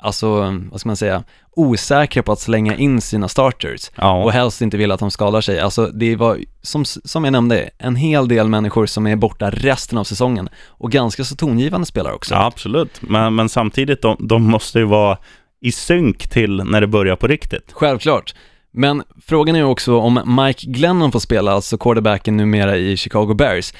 [0.00, 1.24] alltså, vad ska man säga,
[1.56, 3.90] osäkra på att slänga in sina starters.
[3.94, 5.60] Ja, Och helst inte vill att de skadar sig.
[5.60, 9.98] Alltså det var, som, som jag nämnde, en hel del människor som är borta resten
[9.98, 10.48] av säsongen.
[10.66, 12.34] Och ganska så tongivande spelare också.
[12.34, 13.02] ja absolut.
[13.02, 15.18] Men, men samtidigt, de, de måste ju vara
[15.60, 17.72] i synk till när det börjar på riktigt.
[17.72, 18.34] Självklart.
[18.72, 23.34] Men frågan är ju också om Mike Glennon får spela, alltså quarterbacken numera i Chicago
[23.34, 23.72] Bears.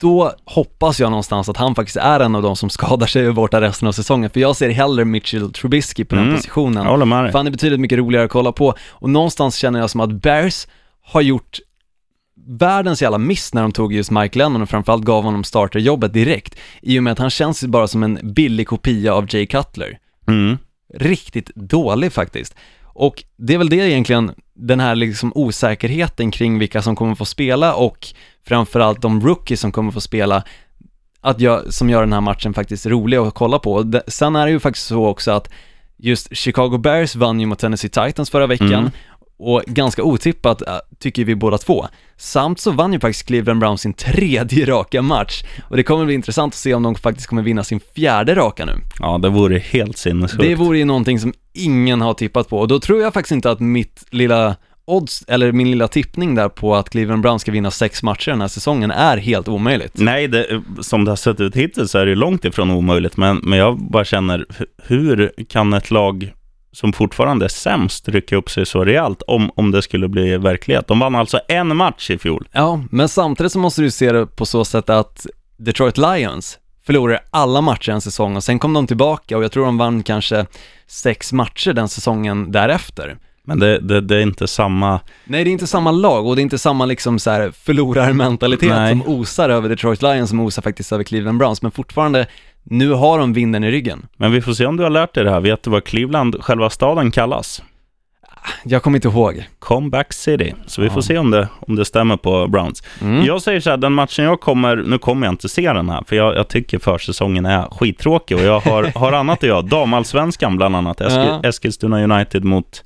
[0.00, 3.28] Då hoppas jag någonstans att han faktiskt är en av de som skadar sig och
[3.28, 4.30] är borta resten av säsongen.
[4.30, 6.86] För jag ser hellre Mitchell Trubisky på den Mm, positionen.
[6.86, 7.32] Jag med dig.
[7.32, 8.74] För han är betydligt mycket roligare att kolla på.
[8.90, 10.66] Och någonstans känner jag som att Bears
[11.02, 11.60] har gjort
[12.46, 16.56] världens jävla miss när de tog just Mike Lennon och framförallt gav honom starterjobbet direkt.
[16.82, 19.98] I och med att han känns bara som en billig kopia av Jay Cutler.
[20.28, 20.58] Mm.
[20.94, 22.54] Riktigt dålig faktiskt.
[22.96, 27.24] Och det är väl det egentligen, den här liksom osäkerheten kring vilka som kommer få
[27.24, 28.06] spela och
[28.46, 30.42] framförallt de rookies som kommer få spela,
[31.20, 33.92] att jag, som gör den här matchen faktiskt rolig att kolla på.
[34.06, 35.50] Sen är det ju faktiskt så också att
[35.96, 38.90] just Chicago Bears vann ju mot Tennessee Titans förra veckan Mm
[39.38, 41.86] och ganska otippat äh, tycker vi båda två.
[42.16, 46.14] Samt så vann ju faktiskt Cleveland Browns sin tredje raka match och det kommer bli
[46.14, 48.72] intressant att se om de faktiskt kommer vinna sin fjärde raka nu.
[49.00, 50.42] Ja, det vore helt sinnessjukt.
[50.42, 53.50] Det vore ju någonting som ingen har tippat på och då tror jag faktiskt inte
[53.50, 54.56] att mitt lilla
[54.88, 58.40] odds, eller min lilla tippning där på att Cleveland Browns ska vinna sex matcher den
[58.40, 59.92] här säsongen är helt omöjligt.
[59.94, 63.16] Nej, det, som det har sett ut hittills så är det ju långt ifrån omöjligt,
[63.16, 66.32] men, men jag bara känner, hu- hur kan ett lag
[66.76, 70.86] som fortfarande är sämst rycka upp sig så rejält om, om det skulle bli verklighet?
[70.86, 72.48] De vann alltså en match i fjol.
[72.52, 77.20] Ja, men samtidigt så måste du se det på så sätt att Detroit Lions förlorade
[77.30, 80.46] alla matcher en säsong och sen kom de tillbaka och jag tror de vann kanske
[80.86, 83.18] sex matcher den säsongen därefter.
[83.44, 85.00] Men det, det, det är inte samma...
[85.24, 88.68] Nej, det är inte samma lag och det är inte samma liksom så här förlorarmentalitet
[88.68, 88.90] Nej.
[88.90, 92.26] som osar över Detroit Lions som osar faktiskt över Cleveland Browns, men fortfarande,
[92.70, 94.06] nu har de vinden i ryggen.
[94.16, 95.40] Men vi får se om du har lärt dig det här.
[95.40, 97.62] Vet du vad Cleveland, själva staden, kallas?
[98.64, 99.44] Jag kommer inte ihåg.
[99.58, 100.54] Comeback City.
[100.66, 100.94] Så vi Ja.
[100.94, 102.82] får se om det, om det stämmer på Browns.
[103.02, 103.24] Mm.
[103.24, 106.02] Jag säger så här, den matchen jag kommer, nu kommer jag inte se den här,
[106.06, 109.62] för jag, jag tycker försäsongen är skittråkig och jag har, har annat att göra.
[109.62, 111.40] Damallsvenskan bland annat, Eski, Ja.
[111.44, 112.82] Eskilstuna United mot,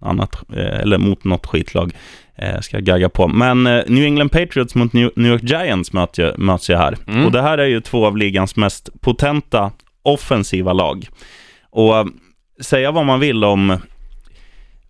[0.00, 1.92] annat, eh, eller mot något skitlag.
[2.38, 3.28] Eh, ska jag gagga på.
[3.28, 6.96] Men eh, New England Patriots mot New, New York Giants möts ju, möts ju här.
[7.06, 7.26] Mm.
[7.26, 9.70] Och det här är ju två av ligans mest potenta
[10.02, 11.08] offensiva lag.
[11.70, 12.06] Och eh,
[12.60, 13.78] säga vad man vill om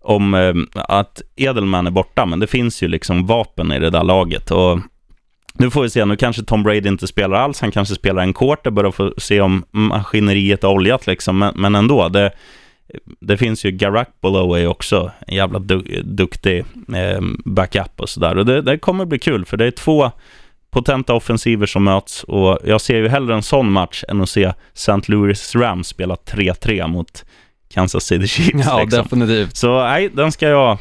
[0.01, 4.03] om eh, att Edelman är borta, men det finns ju liksom vapen i det där
[4.03, 4.51] laget.
[4.51, 4.79] Och
[5.53, 8.33] nu får vi se, nu kanske Tom Brady inte spelar alls, han kanske spelar en
[8.33, 12.09] quarter, bara för att se om maskineriet är oljat liksom, men, men ändå.
[12.09, 12.31] Det,
[13.19, 18.37] det finns ju Garoppolo är också en jävla du, duktig eh, backup och sådär.
[18.37, 20.11] Och det, det kommer bli kul, för det är två
[20.69, 24.53] potenta offensiver som möts och jag ser ju hellre en sån match än att se
[24.73, 25.01] St.
[25.05, 27.25] Louis Rams spela 3-3 mot
[27.73, 28.65] Kansas City Chiefs.
[28.65, 29.03] Ja, liksom.
[29.03, 29.55] definitivt.
[29.55, 30.77] Så nej, den ska jag...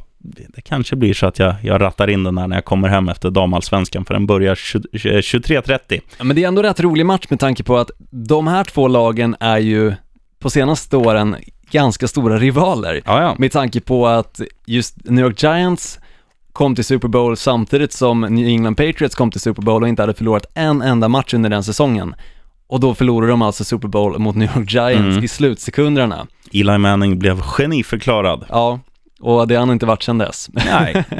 [0.48, 3.08] Det kanske blir så att jag, jag rattar in den där när jag kommer hem
[3.08, 6.00] efter damallsvenskan, för den börjar 20 23.30.
[6.18, 8.88] Ja, Men det är ändå rätt rolig match med tanke på att de här två
[8.88, 9.94] lagen är ju
[10.38, 11.36] på senaste åren
[11.70, 13.02] ganska stora rivaler.
[13.04, 13.34] Ja, ja.
[13.38, 15.98] Med tanke på att just New York Giants
[16.52, 20.02] kom till Super Bowl samtidigt som New England Patriots kom till Super Bowl och inte
[20.02, 22.14] hade förlorat en enda match under den säsongen.
[22.68, 25.24] Och då förlorade de alltså Super Bowl mot New York Giants Mm.
[25.24, 26.26] i slutsekunderna.
[26.52, 28.44] Eli Manning blev geniförklarad.
[28.48, 28.80] Ja,
[29.20, 30.48] och det har han inte varit sedan dess.
[30.52, 31.04] Nej,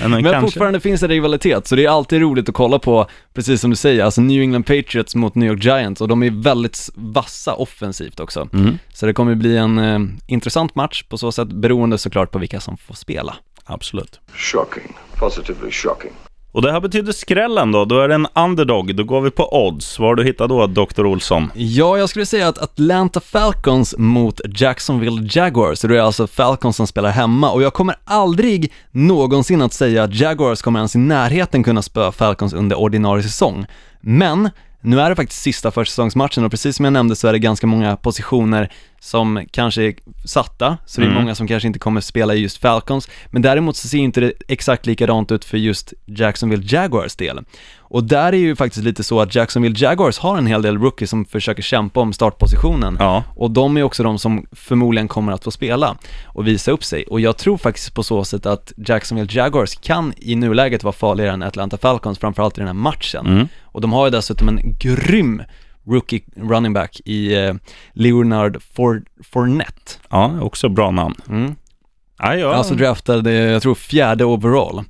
[0.00, 0.40] men, Men kanske.
[0.40, 3.76] fortfarande finns det rivalitet, så det är alltid roligt att kolla på, precis som du
[3.76, 8.20] säger, alltså New England Patriots mot New York Giants och de är väldigt vassa offensivt
[8.20, 8.48] också.
[8.52, 12.38] Mm, Så det kommer bli en eh, intressant match på så sätt, beroende såklart på
[12.38, 13.34] vilka som får spela.
[13.64, 14.20] absolut.
[14.34, 14.96] Shocking.
[15.18, 16.12] Positively shocking.
[16.52, 17.84] Och det här betyder skrällen då.
[17.84, 18.94] Då är det en underdog.
[18.96, 19.98] Då går vi på odds.
[19.98, 21.06] Vad har du hittat då, Dr.
[21.06, 21.50] Olsson?
[21.54, 26.86] Ja, jag skulle säga att Atlanta Falcons mot Jacksonville Jaguars, det är alltså Falcons som
[26.86, 31.62] spelar hemma och jag kommer aldrig någonsin att säga att Jaguars kommer ens i närheten
[31.62, 33.66] kunna spöa Falcons under ordinarie säsong.
[34.00, 37.38] Men nu är det faktiskt sista försäsongsmatchen och precis som jag nämnde så är det
[37.38, 39.94] ganska många positioner som kanske är
[40.26, 41.22] satta, så det är Mm.
[41.22, 44.32] många som kanske inte kommer spela i just Falcons, men däremot så ser inte det
[44.48, 47.40] exakt likadant ut för just Jacksonville Jaguars del.
[47.78, 51.10] Och där är ju faktiskt lite så att Jacksonville Jaguars har en hel del rookies
[51.10, 52.96] som försöker kämpa om startpositionen.
[53.00, 53.24] Ja.
[53.36, 57.04] Och de är också de som förmodligen kommer att få spela och visa upp sig.
[57.04, 61.32] Och jag tror faktiskt på så sätt att Jacksonville Jaguars kan i nuläget vara farligare
[61.32, 63.26] än Atlanta Falcons, framförallt i den här matchen.
[63.26, 63.48] Mm.
[63.62, 65.42] Och de har ju dessutom en grym
[65.86, 67.54] rookie running back i eh,
[67.92, 69.92] Leonard For- Fournette.
[70.10, 71.14] Ja, också bra namn.
[71.28, 71.54] Mm.
[72.18, 72.52] Ja, ja.
[72.54, 74.84] Alltså draftade, jag tror fjärde overall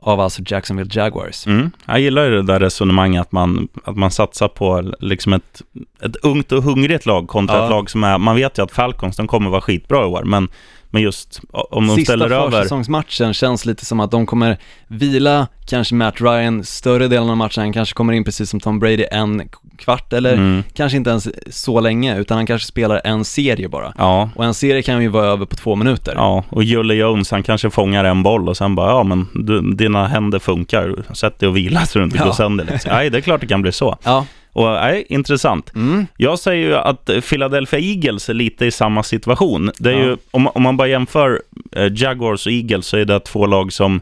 [0.00, 1.46] av alltså Jacksonville Jaguars.
[1.46, 1.70] Mm.
[1.86, 5.62] Jag gillar ju det där resonemanget att man, att man satsar på liksom ett,
[6.02, 7.64] ett ungt och hungrigt lag kontra Ja.
[7.64, 10.24] ett lag som är, man vet ju att Falcons, de kommer vara skitbra i år,
[10.24, 10.48] men,
[10.96, 12.50] men just om de Sista ställer över...
[12.50, 17.60] försäsongsmatchen känns lite som att de kommer vila kanske Matt Ryan större delen av matchen,
[17.62, 20.62] han kanske kommer in precis som Tom Brady en kvart eller Mm.
[20.74, 23.92] kanske inte ens så länge, utan han kanske spelar en serie bara.
[23.98, 26.12] Ja, Och en serie kan ju vara över på två minuter.
[26.16, 29.60] ja, och Julle Jones, han kanske fångar en boll och sen bara, ja men du,
[29.74, 32.24] dina händer funkar, sätt dig och vila så du inte Ja.
[32.24, 32.64] går sönder.
[32.72, 32.92] Liksom.
[32.92, 33.96] Nej, det är klart det kan bli så.
[34.04, 34.26] Ja.
[34.56, 35.74] Och nej, intressant.
[35.74, 36.06] Mm.
[36.16, 39.70] Jag säger ju att Philadelphia Eagles är lite i samma situation.
[39.78, 40.04] Det är Ja.
[40.04, 41.42] ju, om, om man bara jämför
[41.72, 44.00] eh, Jaguars och Eagles så är det två lag som,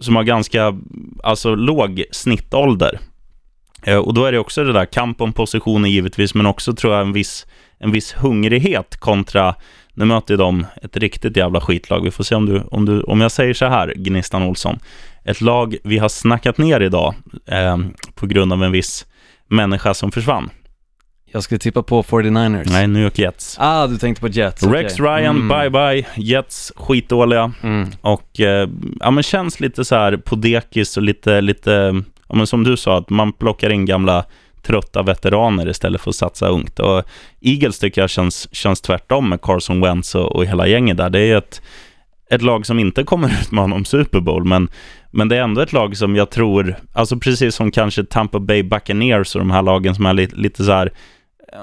[0.00, 0.74] som har ganska
[1.22, 2.98] alltså, låg snittålder.
[3.82, 6.92] Eh, och då är det också det där kamp om positioner givetvis, men också tror
[6.94, 7.46] jag en viss,
[7.78, 9.54] en viss hungrighet kontra,
[9.94, 12.04] nu möter de ett riktigt jävla skitlag.
[12.04, 14.78] Vi får se om du, om du, om jag säger så här, Gnistan Olsson.
[15.24, 17.14] Ett lag vi har snackat ner idag
[17.46, 17.78] eh,
[18.14, 19.06] på grund av en viss
[19.50, 20.50] människa som försvann.
[21.32, 22.68] Jag skulle tippa på 49ers.
[22.70, 23.56] Nej, New York Jets.
[23.60, 24.62] Ah, du tänkte på Jets.
[24.62, 25.06] Rex okej.
[25.06, 25.48] Ryan, Mm.
[25.48, 26.06] bye bye.
[26.16, 27.52] Jets, skitdåliga.
[27.62, 27.88] Mm.
[28.00, 28.68] Och eh,
[29.00, 32.76] ja, men känns lite så här på dekis och lite, lite, ja, men som du
[32.76, 34.24] sa, att man plockar in gamla
[34.62, 36.78] trötta veteraner istället för att satsa ungt.
[36.78, 37.02] Och
[37.40, 41.10] Eagles tycker jag känns, känns tvärtom med Carson Wentz och, och hela gänget där.
[41.10, 41.62] Det är ett,
[42.30, 44.68] ett lag som inte kommer utmana om Super Bowl, men,
[45.10, 48.62] men det är ändå ett lag som jag tror, alltså precis som kanske Tampa Bay
[48.62, 50.92] Buccaneers och de här lagen som är lite, lite så här,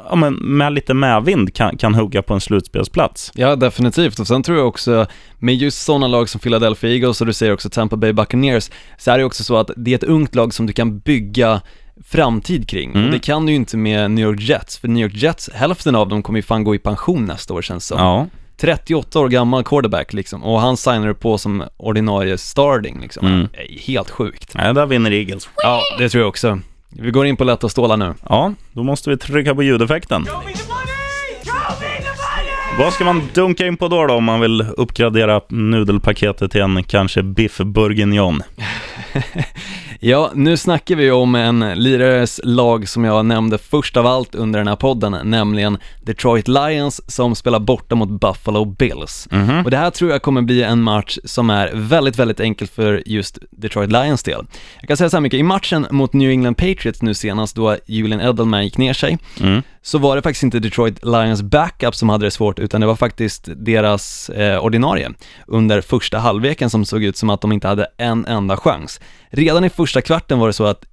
[0.09, 3.31] ja men med lite medvind kan, kan hugga på en slutspelsplats.
[3.35, 4.19] Ja, definitivt.
[4.19, 5.05] Och sen tror jag också,
[5.39, 9.11] med just sådana lag som Philadelphia Eagles och du säger också Tampa Bay Buccaneers, så
[9.11, 11.61] är det också så att det är ett ungt lag som du kan bygga
[12.05, 12.91] framtid kring.
[12.91, 13.05] Mm.
[13.05, 15.95] Och det kan du ju inte med New York Jets, för New York Jets, hälften
[15.95, 18.03] av dem kommer ju fan gå i pension nästa år känns det som.
[18.03, 23.27] Ja, 38 år gammal quarterback liksom, och han signar på som ordinarie starting liksom.
[23.27, 23.47] Mm.
[23.51, 24.53] Det är Helt sjukt.
[24.53, 25.49] Nej, där vinner Eagles.
[25.55, 26.59] Ja, det tror jag också.
[26.89, 28.13] Vi går in på lätta stålar nu.
[28.29, 30.25] Ja, då måste vi trycka på ljudeffekten.
[32.79, 36.83] Vad ska man dunka in på då, då om man vill uppgradera nudelpaketet till en
[36.83, 38.43] kanske biff bourguignon?
[39.99, 44.59] Ja, nu snackar vi om en lirares lag som jag nämnde först av allt under
[44.59, 49.27] den här podden, nämligen Detroit Lions som spelar borta mot Buffalo Bills.
[49.31, 49.65] Mhm.
[49.65, 53.03] Och det här tror jag kommer bli en match som är väldigt, väldigt enkel för
[53.05, 54.45] just Detroit Lions del.
[54.79, 57.77] Jag kan säga så här mycket, i matchen mot New England Patriots nu senast då
[57.85, 59.61] Julian Edelman gick ner sig, Mm.
[59.87, 62.95] Så var det faktiskt inte Detroit Lions backup som hade det svårt, utan det var
[62.95, 65.11] faktiskt deras eh, ordinarie
[65.47, 68.99] under första halvleken som såg ut som att de inte hade en enda chans.
[69.29, 70.85] Redan i första kvarten var det så att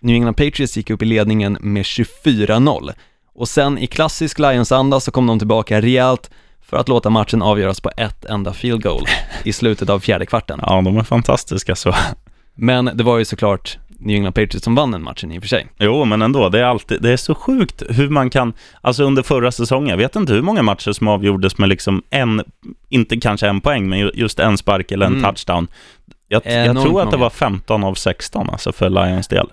[0.00, 2.92] New England Patriots gick upp i ledningen med 24-0
[3.34, 7.80] och sen i klassisk Lions-anda så kom de tillbaka rejält för att låta matchen avgöras
[7.80, 9.04] på ett enda field goal
[9.44, 10.60] i slutet av fjärde kvarten.
[10.62, 11.94] Ja, de är fantastiska så.
[12.54, 15.48] Men det var ju såklart New England Patriots som vann den matchen i och för
[15.48, 15.66] sig.
[15.78, 19.22] Jo, men ändå, det är alltid, det är så sjukt hur man kan, alltså under
[19.22, 22.42] förra säsongen, jag vet inte hur många matcher som avgjordes med liksom en,
[22.88, 25.24] inte kanske en poäng, men ju- just en spark eller en Mm.
[25.24, 25.68] touchdown.
[26.28, 29.46] Jag, jag tror att det var 15 av 16 alltså för Lions del.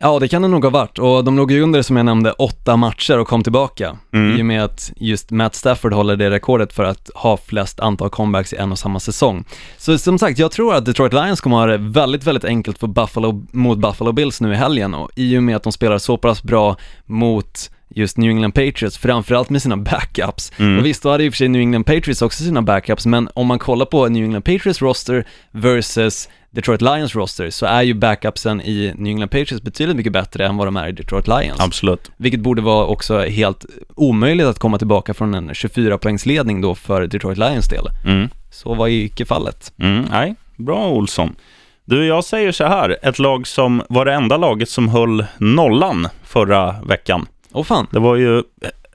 [0.00, 2.32] Ja, det kan det nog ha varit och de låg ju under, som jag nämnde,
[2.32, 3.96] åtta matcher och kom tillbaka.
[4.12, 4.38] Mm.
[4.38, 8.10] I och med att just Matt Stafford håller det rekordet för att ha flest antal
[8.10, 9.44] comebacks i en och samma säsong.
[9.78, 12.86] Så som sagt, jag tror att Detroit Lions kommer ha det väldigt, väldigt enkelt för
[12.86, 16.16] Buffalo, mot Buffalo Bills nu i helgen och i och med att de spelar så
[16.16, 16.76] pass bra
[17.06, 20.52] mot just New England Patriots, framförallt med sina backups.
[20.58, 20.78] Mm.
[20.78, 23.28] Och visst, då hade i och för sig New England Patriots också sina backups, men
[23.34, 27.94] om man kollar på New England Patriots roster versus Detroit Lions roster så är ju
[27.94, 31.60] backupsen i New England Patriots betydligt mycket bättre än vad de är i Detroit Lions.
[31.60, 32.10] Absolut.
[32.16, 37.38] Vilket borde vara också helt omöjligt att komma tillbaka från en 24-poängsledning då för Detroit
[37.38, 37.86] Lions del.
[38.06, 38.28] Mm.
[38.50, 39.72] Så var ju icke fallet.
[39.78, 40.06] Mm.
[40.10, 41.36] Nej, bra Olsson.
[41.84, 46.08] Du, jag säger så här, ett lag som var det enda laget som höll nollan
[46.24, 47.26] förra veckan.
[47.54, 47.86] Åh fan.
[47.90, 48.42] Det var ju,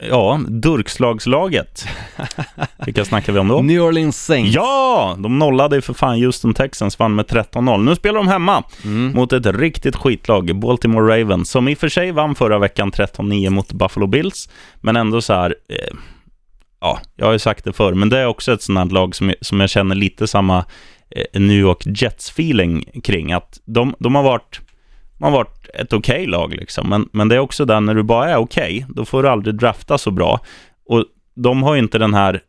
[0.09, 1.85] ja, Durkslagslaget.
[2.85, 3.61] Vilka snackar vi om då?
[3.61, 4.55] New Orleans Saints.
[4.55, 7.83] Ja, de nollade ju för fan Houston Texans, vann med 13-0.
[7.83, 9.11] Nu spelar de hemma Mm.
[9.11, 13.49] mot ett riktigt skitlag, Baltimore Ravens, som i och för sig vann förra veckan 13-9
[13.49, 14.49] mot Buffalo Bills,
[14.81, 15.95] men ändå så här, eh,
[16.81, 19.15] ja, jag har ju sagt det förr, men det är också ett sånt här lag
[19.15, 20.65] som, som jag känner lite samma
[21.15, 24.59] eh, New York Jets-feeling kring, att de, de har varit
[25.23, 28.29] har varit ett okej lag liksom, men, men det är också där när du bara
[28.29, 30.39] är okej, då får du aldrig drafta så bra.
[30.85, 31.05] Och
[31.35, 32.41] de har ju inte den här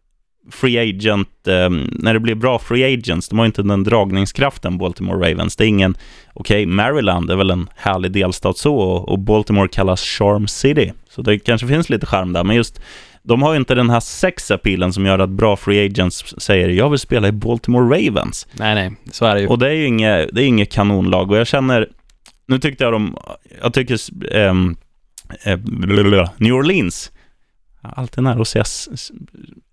[0.50, 4.78] free agent, eh, när det blir bra free agents, de har ju inte den dragningskraften
[4.78, 5.56] Baltimore Ravens.
[5.56, 5.96] Det är ingen,
[6.34, 11.22] okej, Maryland är väl en härlig delstat så, och, och Baltimore kallas Charm City, så
[11.22, 12.80] det kanske finns lite charm där, men just
[13.22, 16.90] de har ju inte den här sex-appealen som gör att bra free agents säger jag
[16.90, 18.46] vill spela i Baltimore Ravens.
[18.52, 19.46] Nej, nej, så är det ju.
[19.46, 21.88] Och det är ju inget, det är inget kanonlag och jag känner,
[22.50, 23.16] nu tyckte jag de,
[23.62, 23.98] jag tycker
[24.36, 27.12] eh, blablabla, New Orleans,
[27.82, 28.64] alltid nära att säga,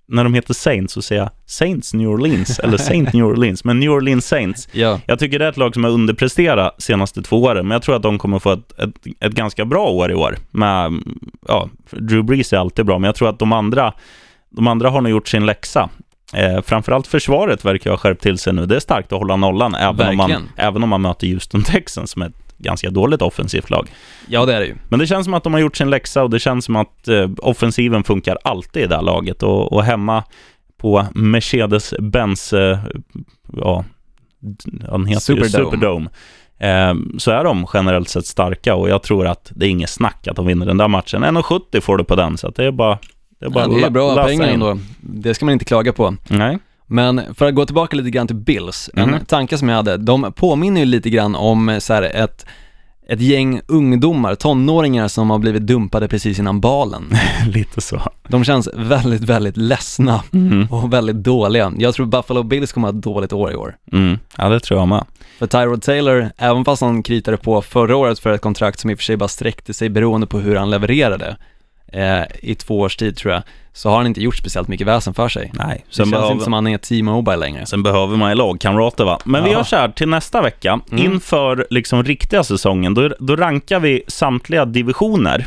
[0.08, 3.80] när de heter Saints så säger jag Saints New Orleans eller Saint New Orleans, men
[3.80, 4.70] New Orleans Saints.
[4.72, 7.82] Ja, Jag tycker det är ett lag som har underpresterat senaste två åren, men jag
[7.82, 10.38] tror att de kommer få ett, ett, ett ganska bra år i år.
[10.52, 10.94] Med,
[11.48, 13.94] ja, Drew Brees är alltid bra, men jag tror att de andra,
[14.50, 15.90] de andra har nog gjort sin läxa.
[16.34, 18.66] Eh, framförallt försvaret verkar ha skärpt till sig nu.
[18.66, 22.12] Det är starkt att hålla nollan, även om, man, även om man möter Houston Texans
[22.12, 23.88] som är ett ganska dåligt offensivt lag.
[24.28, 24.76] ja det är det ju.
[24.90, 27.08] Men det känns som att de har gjort sin läxa och det känns som att
[27.08, 29.44] eh, offensiven funkar alltid i det här laget.
[29.44, 30.24] Och, och hemma
[30.78, 32.80] på Mercedes-Benz, eh,
[33.58, 33.86] ja,
[34.90, 35.72] han heter ju Superdome.
[35.72, 36.10] Superdome,
[36.58, 40.28] eh, så är de generellt sett starka och jag tror att det är inget snack
[40.28, 41.24] att de vinner den där matchen.
[41.24, 42.98] 1,70 får du på den, så att det är bara...
[43.40, 44.80] Det är, bara Ja, det är bra pengar ändå.
[45.02, 46.16] Det ska man inte klaga på.
[46.28, 46.60] Nej.
[46.88, 49.14] Men för att gå tillbaka lite grann till Bills, Mhm.
[49.14, 52.46] en tanke som jag hade, de påminner ju lite grann om så här, ett,
[53.10, 57.04] ett gäng ungdomar, tonåringar som har blivit dumpade precis innan balen.
[57.54, 58.02] Lite så.
[58.28, 60.68] De känns väldigt, väldigt ledsna Mm.
[60.72, 61.74] och väldigt dåliga.
[61.78, 63.76] Jag tror Buffalo Bills kommer ha ett dåligt år i år.
[63.92, 64.20] Mm.
[64.38, 65.06] Ja, det tror jag med.
[65.40, 68.94] För Tyrod Taylor, även fast han kritade på förra året för ett kontrakt som i
[68.94, 71.38] och för sig bara sträckte sig beroende på hur han levererade,
[71.94, 75.14] eh, i två års tid tror jag, så har han inte gjort speciellt mycket väsen
[75.14, 75.52] för sig.
[75.54, 77.66] Nej, Det sen känns behöver, inte som han är T-Mobile längre.
[77.66, 79.20] sen behöver man ju lagkamrater va.
[79.26, 79.58] Men vi Ja.
[79.58, 81.06] gör så här, till nästa vecka, Mm.
[81.06, 85.46] inför liksom riktiga säsongen, då, då rankar vi samtliga divisioner.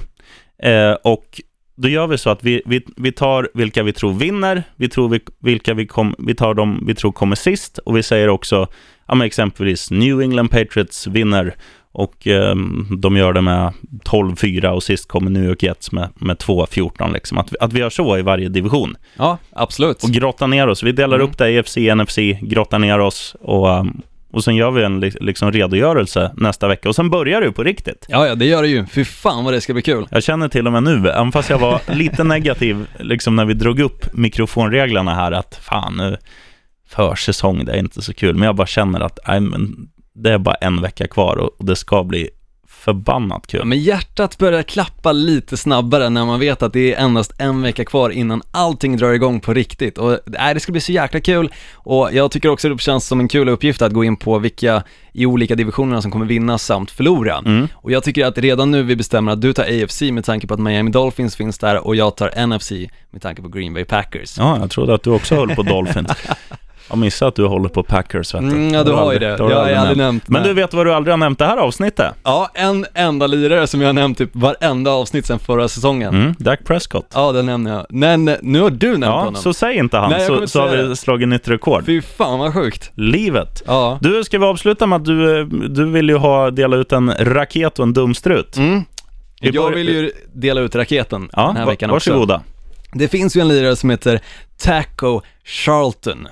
[0.63, 1.41] Eh, och
[1.77, 5.09] då gör vi så att vi, vi, vi tar vilka vi tror vinner, vi, tror
[5.09, 8.67] vi, vilka vi, kom, vi tar de vi tror kommer sist och vi säger också,
[9.09, 11.55] ja, exempelvis New England Patriots vinner
[11.93, 12.55] och eh,
[12.99, 13.73] de gör det med
[14.05, 17.13] 12-4 och sist kommer New York Jets med, med 2-14.
[17.13, 17.39] Liksom.
[17.39, 18.97] Att, att vi gör så i varje division.
[19.17, 20.05] Ja, absolut.
[20.05, 20.83] Och grottar ner oss.
[20.83, 21.29] Vi delar Mm.
[21.29, 25.01] upp det i EFC, NFC, grottar ner oss och, um, och sen gör vi en
[25.01, 26.89] li- liksom redogörelse nästa vecka.
[26.89, 28.07] Och sen börjar ju på riktigt.
[28.09, 28.87] Ja, ja, det gör det ju.
[28.87, 30.07] Fy fan vad det ska bli kul.
[30.11, 33.55] Jag känner till och med nu, även fast jag var lite negativ liksom när vi
[33.55, 36.17] drog upp mikrofonreglerna här, att fan nu,
[36.89, 38.35] försäsong, det är inte så kul.
[38.35, 41.77] Men jag bara känner att nej, men det är bara en vecka kvar och, det
[41.77, 42.31] ska bli
[42.69, 43.61] förbannat kul.
[43.61, 47.63] Ja, men hjärtat börjar klappa lite snabbare när man vet att det är endast en
[47.63, 49.99] vecka kvar innan allting drar igång på riktigt.
[49.99, 53.21] Och nej, det ska bli så jäkla kul och jag tycker också det känns som
[53.21, 54.83] en kul uppgift att gå in på vilka
[55.13, 57.39] i olika divisionerna som kommer vinna samt förlora.
[57.39, 57.69] Mm.
[57.75, 60.55] Och jag tycker att redan nu vi bestämmer att du tar AFC med tanke på
[60.55, 62.73] att Miami Dolphins finns där och jag tar NFC
[63.11, 64.39] med tanke på Green Bay Packers.
[64.39, 66.11] Ja, jag trodde att du också höll på Dolphins.
[66.91, 68.49] Jag missade att du håller på Packers, vet du.
[68.49, 69.27] Mm, ja, du har ju det.
[69.43, 71.57] har Jag har aldrig nämnt Men du vet vad du aldrig har nämnt det här
[71.57, 72.15] avsnittet?
[72.23, 76.15] Ja, en enda lirare som jag har nämnt typ varenda avsnitt sedan förra säsongen.
[76.15, 77.07] Mm, Dak Prescott.
[77.15, 77.87] Ja, den nämner jag.
[77.91, 79.35] Men nu har du nämnt Ja, honom.
[79.43, 81.87] så säg inte han, Nej, så, så har vi slagit nytt rekord.
[81.87, 82.91] Fy fan vad sjukt.
[82.95, 83.63] Livet.
[83.67, 83.99] Ja.
[84.01, 87.13] Du, ska vi avsluta med att du, eh, du vill ju ha dela ut en
[87.19, 88.57] raket och en dumstrut.
[88.57, 88.83] Mm.
[89.41, 92.11] Jag vill ju dela ut raketen Ja, den här veckan också.
[92.11, 92.43] varsågoda.
[92.93, 94.21] Det finns ju en lirare som heter
[94.63, 96.29] Taco Charlton.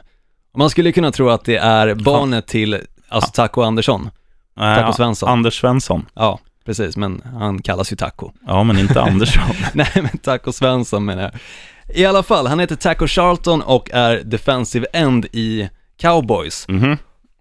[0.56, 4.10] Man skulle kunna tro att det är barnet till, alltså Taco Andersson.
[4.56, 5.28] Nej, Taco Svensson.
[5.28, 6.06] Anders Svensson.
[6.14, 8.30] Ja, precis, men han kallas ju Taco.
[8.46, 9.42] Ja, men inte Andersson.
[9.72, 11.32] Nej, men Taco Svensson menar jag.
[11.96, 16.68] I alla fall, han heter Taco Charlton och är defensive end i Cowboys.
[16.68, 16.96] Mhm.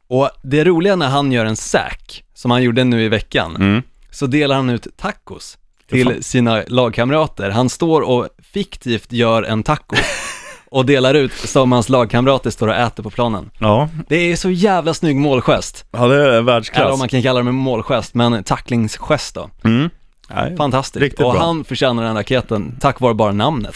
[0.09, 3.81] Och det roliga när han gör en sack, som han gjorde nu i veckan, Mm.
[4.11, 5.57] så delar han ut tacos
[5.89, 7.49] till sina lagkamrater.
[7.49, 9.95] Han står och fiktivt gör en taco
[10.71, 13.49] och delar ut som hans lagkamrater står och äter på planen.
[13.59, 13.89] Ja.
[14.07, 15.85] Det är så jävla snygg målgest.
[15.91, 16.93] ja, det är Eller världsklass.
[16.93, 19.49] om man kan kalla det med målgest, men tacklingsgest då.
[19.63, 19.89] Mm.
[20.29, 20.57] Nej.
[20.57, 21.01] Fantastiskt.
[21.03, 21.41] Riktigt och bra.
[21.41, 23.75] han förtjänar den raketen tack vare bara namnet.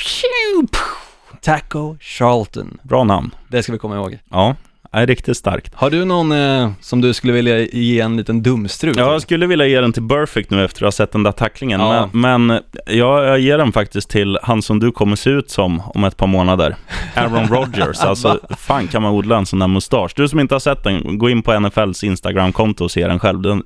[1.41, 2.77] Taco Charlton.
[2.83, 3.35] Bra namn.
[3.47, 4.17] Det ska vi komma ihåg.
[4.29, 4.55] Ja,
[4.93, 5.73] är riktigt starkt.
[5.75, 8.97] Har du någon eh, som du skulle vilja ge en liten dumstrut?
[8.97, 11.31] Ja, jag skulle vilja ge den till Perfect nu efter att ha sett den där
[11.31, 11.79] tacklingen.
[11.79, 12.09] Ja.
[12.11, 15.81] Men, men ja, jag ger den faktiskt till han som du kommer se ut som
[15.95, 16.75] om ett par månader.
[17.15, 17.99] Aaron Rodgers.
[17.99, 20.13] alltså, fan kan man odla en sån där mustasch?
[20.15, 23.41] Du som inte har sett den, gå in på NFLs Instagram-konto och se den själv.
[23.41, 23.63] Den,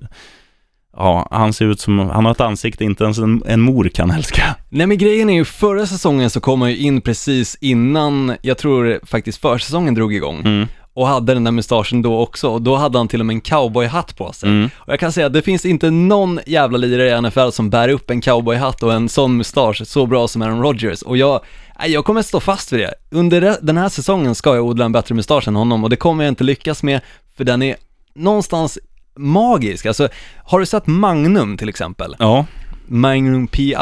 [0.97, 4.11] ja, han ser ut som, han har ett ansikte inte ens en, en mor kan
[4.11, 4.55] älska.
[4.69, 8.57] Nej men grejen är ju, förra säsongen så kom han ju in precis innan, jag
[8.57, 10.39] tror faktiskt försäsongen drog igång.
[10.39, 10.67] Mm.
[10.97, 13.41] Och hade den där mustaschen då också, och då hade han till och med en
[13.41, 14.49] cowboyhatt på sig.
[14.49, 14.69] Mm.
[14.77, 17.89] Och jag kan säga att det finns inte någon jävla lirare i NFL som bär
[17.89, 21.01] upp en cowboyhatt och en sån mustasch så bra som Aaron Rodgers.
[21.01, 21.41] Och jag,
[21.85, 22.93] jag kommer stå fast vid det.
[23.11, 26.23] Under den här säsongen ska jag odla en bättre mustasch än honom och det kommer
[26.23, 27.01] jag inte lyckas med,
[27.37, 27.75] för den är
[28.13, 28.79] någonstans
[29.17, 29.85] magisk.
[29.85, 30.07] Alltså,
[30.43, 32.15] har du sett Magnum till exempel?
[32.19, 32.45] Ja,
[32.87, 33.75] Magnum PI.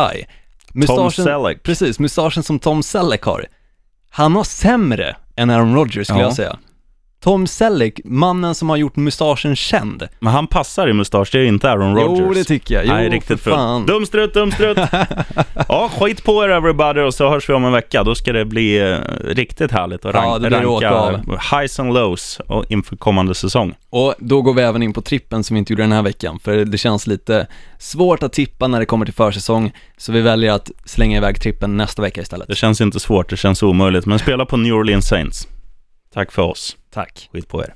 [0.87, 1.63] Tom Selleck.
[1.63, 3.45] Precis, mustaschen som Tom Selleck har.
[4.09, 6.25] Han har sämre än Aaron Rodgers skulle Ja.
[6.27, 6.57] jag säga.
[7.23, 10.07] Tom Selleck, mannen som har gjort mustaschen känd.
[10.19, 12.19] men han passar i mustasch, det är inte Aaron Rodgers.
[12.19, 12.85] Jo, det tycker jag.
[12.85, 13.85] Jo, Nej, riktigt för fan.
[13.85, 14.77] Dumstrut, dumstrut!
[15.67, 18.03] ja, skit på er everybody och så hörs vi om en vecka.
[18.03, 21.23] Då ska det bli eh, riktigt härligt att Ja, rank, det blir ranka
[21.57, 23.75] highs and lows och inför kommande säsong.
[23.89, 26.39] Och då går vi även in på trippen som vi inte gjorde den här veckan,
[26.39, 27.47] för det känns lite
[27.77, 31.77] svårt att tippa när det kommer till försäsong, så vi väljer att slänga iväg trippen
[31.77, 32.47] nästa vecka istället.
[32.47, 35.47] Det känns inte svårt, det känns omöjligt, men spela på New Orleans Saints.
[36.13, 36.77] Tack för oss.
[36.89, 37.29] Tack.
[37.33, 37.75] Skit på er.